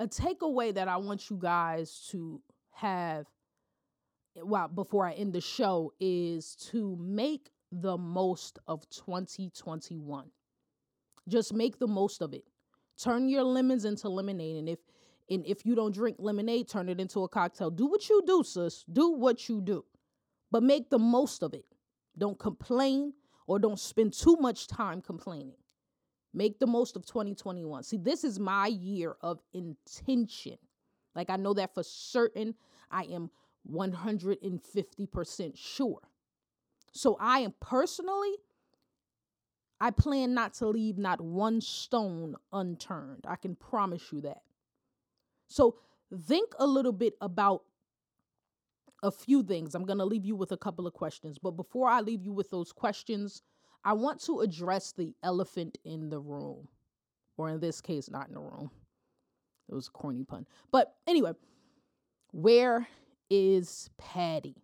A 0.00 0.08
takeaway 0.08 0.74
that 0.74 0.88
I 0.88 0.96
want 0.96 1.30
you 1.30 1.36
guys 1.40 2.08
to 2.10 2.40
have 2.72 3.26
well 4.42 4.68
before 4.68 5.06
I 5.06 5.12
end 5.12 5.32
the 5.32 5.40
show 5.40 5.92
is 6.00 6.54
to 6.70 6.96
make 7.00 7.50
the 7.70 7.96
most 7.96 8.58
of 8.66 8.88
2021. 8.90 10.30
Just 11.28 11.52
make 11.52 11.78
the 11.78 11.86
most 11.86 12.22
of 12.22 12.32
it. 12.32 12.44
Turn 13.02 13.28
your 13.28 13.44
lemons 13.44 13.84
into 13.84 14.08
lemonade 14.08 14.56
and 14.56 14.68
if 14.68 14.78
and 15.30 15.44
if 15.44 15.66
you 15.66 15.74
don't 15.74 15.94
drink 15.94 16.16
lemonade, 16.18 16.68
turn 16.68 16.88
it 16.88 16.98
into 16.98 17.22
a 17.22 17.28
cocktail. 17.28 17.70
Do 17.70 17.86
what 17.86 18.08
you 18.08 18.22
do, 18.26 18.42
sis. 18.42 18.84
Do 18.90 19.10
what 19.10 19.46
you 19.48 19.60
do 19.60 19.84
but 20.50 20.62
make 20.62 20.90
the 20.90 20.98
most 20.98 21.42
of 21.42 21.54
it. 21.54 21.64
Don't 22.16 22.38
complain 22.38 23.12
or 23.46 23.58
don't 23.58 23.78
spend 23.78 24.12
too 24.12 24.36
much 24.40 24.66
time 24.66 25.00
complaining. 25.00 25.56
Make 26.34 26.58
the 26.58 26.66
most 26.66 26.96
of 26.96 27.06
2021. 27.06 27.82
See, 27.84 27.96
this 27.96 28.24
is 28.24 28.38
my 28.38 28.66
year 28.66 29.16
of 29.22 29.40
intention. 29.52 30.58
Like, 31.14 31.30
I 31.30 31.36
know 31.36 31.54
that 31.54 31.74
for 31.74 31.82
certain. 31.82 32.54
I 32.90 33.04
am 33.04 33.30
150% 33.70 35.52
sure. 35.56 36.00
So, 36.98 37.16
I 37.20 37.40
am 37.40 37.54
personally, 37.60 38.34
I 39.80 39.90
plan 39.90 40.34
not 40.34 40.54
to 40.54 40.66
leave 40.66 40.98
not 40.98 41.20
one 41.20 41.60
stone 41.60 42.34
unturned. 42.52 43.24
I 43.26 43.36
can 43.36 43.54
promise 43.54 44.12
you 44.12 44.20
that. 44.22 44.42
So 45.48 45.76
think 46.26 46.52
a 46.58 46.66
little 46.66 46.92
bit 46.92 47.14
about 47.20 47.62
a 49.02 49.10
few 49.10 49.42
things. 49.42 49.74
I'm 49.74 49.84
going 49.84 49.98
to 49.98 50.04
leave 50.04 50.24
you 50.24 50.34
with 50.34 50.52
a 50.52 50.56
couple 50.56 50.86
of 50.86 50.92
questions. 50.92 51.38
But 51.38 51.52
before 51.52 51.88
I 51.88 52.00
leave 52.00 52.24
you 52.24 52.32
with 52.32 52.50
those 52.50 52.72
questions, 52.72 53.42
I 53.84 53.92
want 53.92 54.20
to 54.24 54.40
address 54.40 54.92
the 54.92 55.14
elephant 55.22 55.78
in 55.84 56.10
the 56.10 56.18
room, 56.18 56.66
or 57.36 57.48
in 57.48 57.60
this 57.60 57.80
case, 57.80 58.10
not 58.10 58.28
in 58.28 58.34
the 58.34 58.40
room. 58.40 58.70
It 59.68 59.74
was 59.74 59.86
a 59.86 59.90
corny 59.92 60.24
pun. 60.24 60.46
But 60.72 60.94
anyway, 61.06 61.32
where 62.32 62.88
is 63.30 63.88
Patty? 63.98 64.56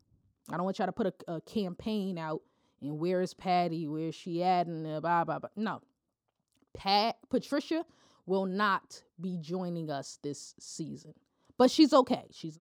I 0.50 0.56
don't 0.56 0.64
want 0.64 0.78
y'all 0.78 0.86
to 0.86 0.92
put 0.92 1.06
a, 1.06 1.34
a 1.34 1.40
campaign 1.40 2.18
out 2.18 2.42
and 2.82 2.98
where 2.98 3.22
is 3.22 3.32
Patty? 3.32 3.86
Where's 3.88 4.14
she 4.14 4.42
at? 4.42 4.66
And 4.66 4.86
uh, 4.86 5.00
blah, 5.00 5.24
blah, 5.24 5.38
blah. 5.38 5.50
No. 5.56 5.80
Pat 6.74 7.16
Patricia 7.30 7.84
will 8.26 8.46
not 8.46 9.02
be 9.20 9.38
joining 9.38 9.90
us 9.90 10.18
this 10.22 10.54
season. 10.58 11.14
But 11.56 11.70
she's 11.70 11.92
okay. 11.92 12.24
She's 12.30 12.58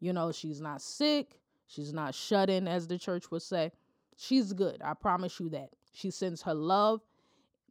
you 0.00 0.12
know, 0.12 0.32
she's 0.32 0.60
not 0.60 0.82
sick. 0.82 1.38
She's 1.66 1.94
not 1.94 2.14
shut 2.14 2.50
in, 2.50 2.68
as 2.68 2.86
the 2.86 2.98
church 2.98 3.30
would 3.30 3.40
say. 3.40 3.72
She's 4.16 4.52
good. 4.52 4.82
I 4.84 4.92
promise 4.92 5.40
you 5.40 5.48
that. 5.50 5.70
She 5.92 6.10
sends 6.10 6.42
her 6.42 6.52
love, 6.52 7.00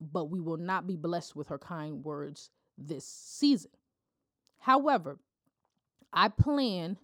but 0.01 0.31
we 0.31 0.39
will 0.39 0.57
not 0.57 0.87
be 0.87 0.95
blessed 0.95 1.35
with 1.35 1.47
her 1.49 1.59
kind 1.59 2.03
words 2.03 2.49
this 2.75 3.05
season. 3.05 3.69
However, 4.57 5.19
I 6.11 6.29
plan, 6.29 6.97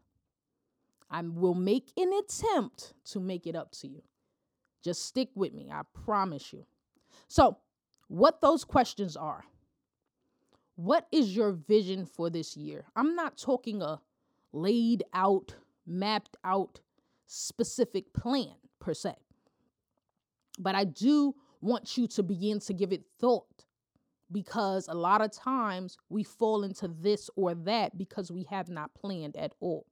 I 1.12 1.22
will 1.22 1.56
make 1.56 1.92
an 1.98 2.12
attempt 2.14 2.94
to 3.06 3.20
make 3.20 3.48
it 3.48 3.56
up 3.56 3.72
to 3.82 3.88
you. 3.88 4.04
Just 4.84 5.06
stick 5.06 5.30
with 5.36 5.54
me, 5.54 5.70
I 5.72 5.82
promise 6.06 6.54
you. 6.54 6.66
So, 7.28 7.58
what 8.08 8.42
those 8.42 8.64
questions 8.64 9.16
are 9.18 9.44
What 10.76 11.08
is 11.12 11.36
your 11.36 11.52
vision 11.52 12.06
for 12.06 12.30
this 12.30 12.56
year? 12.58 12.86
I'm 12.96 13.16
not 13.16 13.38
talking 13.38 13.82
a 13.82 14.02
laid 14.54 15.04
out, 15.14 15.56
mapped 15.86 16.38
out, 16.44 16.80
specific 17.28 18.14
plan 18.14 18.56
per 18.80 18.94
se. 18.94 19.16
But 20.60 20.76
I 20.76 20.86
do 20.86 21.36
want 21.62 21.98
you 21.98 22.08
to 22.08 22.24
begin 22.24 22.60
to 22.62 22.74
give 22.74 22.92
it 22.94 23.04
thought 23.20 23.66
because 24.32 24.88
a 24.88 24.94
lot 24.96 25.22
of 25.22 25.32
times 25.32 25.98
we 26.10 26.24
fall 26.24 26.64
into 26.64 26.88
this 26.88 27.30
or 27.36 27.56
that 27.56 27.98
because 27.98 28.32
we 28.32 28.44
have 28.46 28.70
not 28.70 28.94
planned 28.96 29.36
at 29.36 29.54
all. 29.60 29.86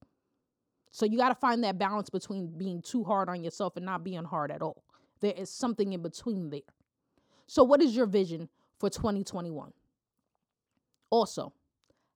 So 0.98 1.06
you 1.06 1.16
got 1.16 1.30
to 1.30 1.36
find 1.36 1.64
that 1.64 1.78
balance 1.78 2.10
between 2.10 2.48
being 2.58 2.82
too 2.82 3.04
hard 3.04 3.30
on 3.30 3.44
yourself 3.44 3.78
and 3.78 3.86
not 3.86 4.04
being 4.04 4.24
hard 4.24 4.50
at 4.50 4.64
all. 4.64 4.84
There 5.22 5.32
is 5.38 5.48
something 5.48 5.94
in 5.94 6.02
between 6.02 6.50
there. 6.50 6.62
So, 7.46 7.64
what 7.64 7.84
is 7.84 7.96
your 7.96 8.08
vision 8.08 8.50
for 8.80 8.90
2021? 8.90 9.74
Also, 11.12 11.54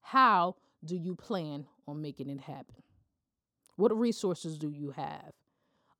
how 0.01 0.55
do 0.83 0.95
you 0.95 1.13
plan 1.13 1.67
on 1.87 2.01
making 2.01 2.31
it 2.31 2.39
happen? 2.39 2.81
What 3.75 3.95
resources 3.95 4.57
do 4.57 4.71
you 4.71 4.89
have? 4.89 5.31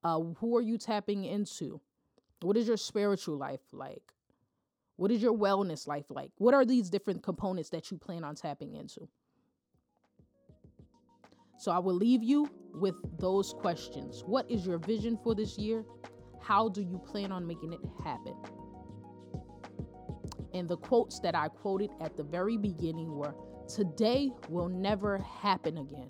Uh, 0.04 0.20
who 0.40 0.58
are 0.58 0.62
you 0.64 0.80
tapping 0.80 1.24
into? 1.24 1.82
What 2.42 2.58
is 2.58 2.68
your 2.68 2.78
spiritual 2.78 3.38
life 3.38 3.62
like? 3.72 4.12
What 4.96 5.12
is 5.12 5.22
your 5.22 5.38
wellness 5.38 5.88
life 5.88 6.10
like? 6.10 6.32
What 6.40 6.56
are 6.56 6.66
these 6.66 6.90
different 6.90 7.22
components 7.22 7.70
that 7.70 7.92
you 7.92 8.00
plan 8.00 8.24
on 8.24 8.34
tapping 8.34 8.74
into? 8.74 9.08
So 11.60 11.72
I 11.72 11.78
will 11.78 11.94
leave 11.94 12.24
you 12.24 12.50
with 12.74 12.96
those 13.20 13.54
questions. 13.54 14.24
What 14.26 14.50
is 14.50 14.66
your 14.66 14.78
vision 14.78 15.18
for 15.24 15.36
this 15.36 15.58
year? 15.58 15.84
How 16.42 16.70
do 16.70 16.82
you 16.82 17.00
plan 17.00 17.32
on 17.32 17.46
making 17.46 17.74
it 17.74 17.80
happen? 18.04 18.36
And 20.54 20.68
the 20.68 20.78
quotes 20.78 21.20
that 21.20 21.36
I 21.36 21.48
quoted 21.48 21.92
at 22.02 22.18
the 22.18 22.24
very 22.24 22.58
beginning 22.58 23.16
were 23.16 23.36
Today 23.74 24.32
will 24.50 24.68
never 24.68 25.20
happen 25.20 25.78
again. 25.78 26.10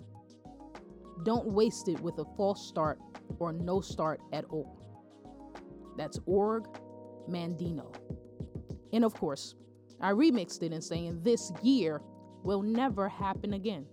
Don't 1.24 1.46
waste 1.46 1.86
it 1.88 2.00
with 2.00 2.18
a 2.18 2.24
false 2.36 2.66
start 2.66 2.98
or 3.38 3.52
no 3.52 3.80
start 3.80 4.20
at 4.32 4.44
all. 4.46 4.82
That's 5.96 6.18
Og 6.26 6.66
Mandino. 7.28 7.94
And 8.92 9.04
of 9.04 9.14
course, 9.14 9.54
I 10.00 10.10
remixed 10.10 10.62
it 10.64 10.72
in 10.72 10.82
saying 10.82 11.22
this 11.22 11.52
year 11.62 12.02
will 12.42 12.62
never 12.62 13.08
happen 13.08 13.52
again. 13.52 13.86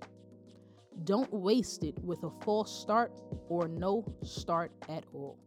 Don't 1.04 1.32
waste 1.32 1.84
it 1.84 1.98
with 2.04 2.24
a 2.24 2.32
false 2.44 2.82
start 2.82 3.12
or 3.48 3.68
no 3.68 4.04
start 4.24 4.72
at 4.90 5.06
all. 5.14 5.38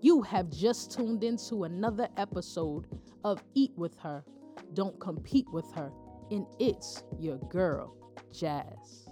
You 0.00 0.22
have 0.22 0.50
just 0.50 0.92
tuned 0.92 1.24
into 1.24 1.64
another 1.64 2.08
episode 2.16 2.86
of 3.24 3.42
Eat 3.54 3.72
with 3.76 3.96
Her. 3.98 4.24
Don't 4.74 4.98
compete 5.00 5.46
with 5.52 5.70
her. 5.72 5.92
And 6.30 6.46
it's 6.58 7.04
your 7.18 7.38
girl, 7.48 7.96
Jazz. 8.32 9.03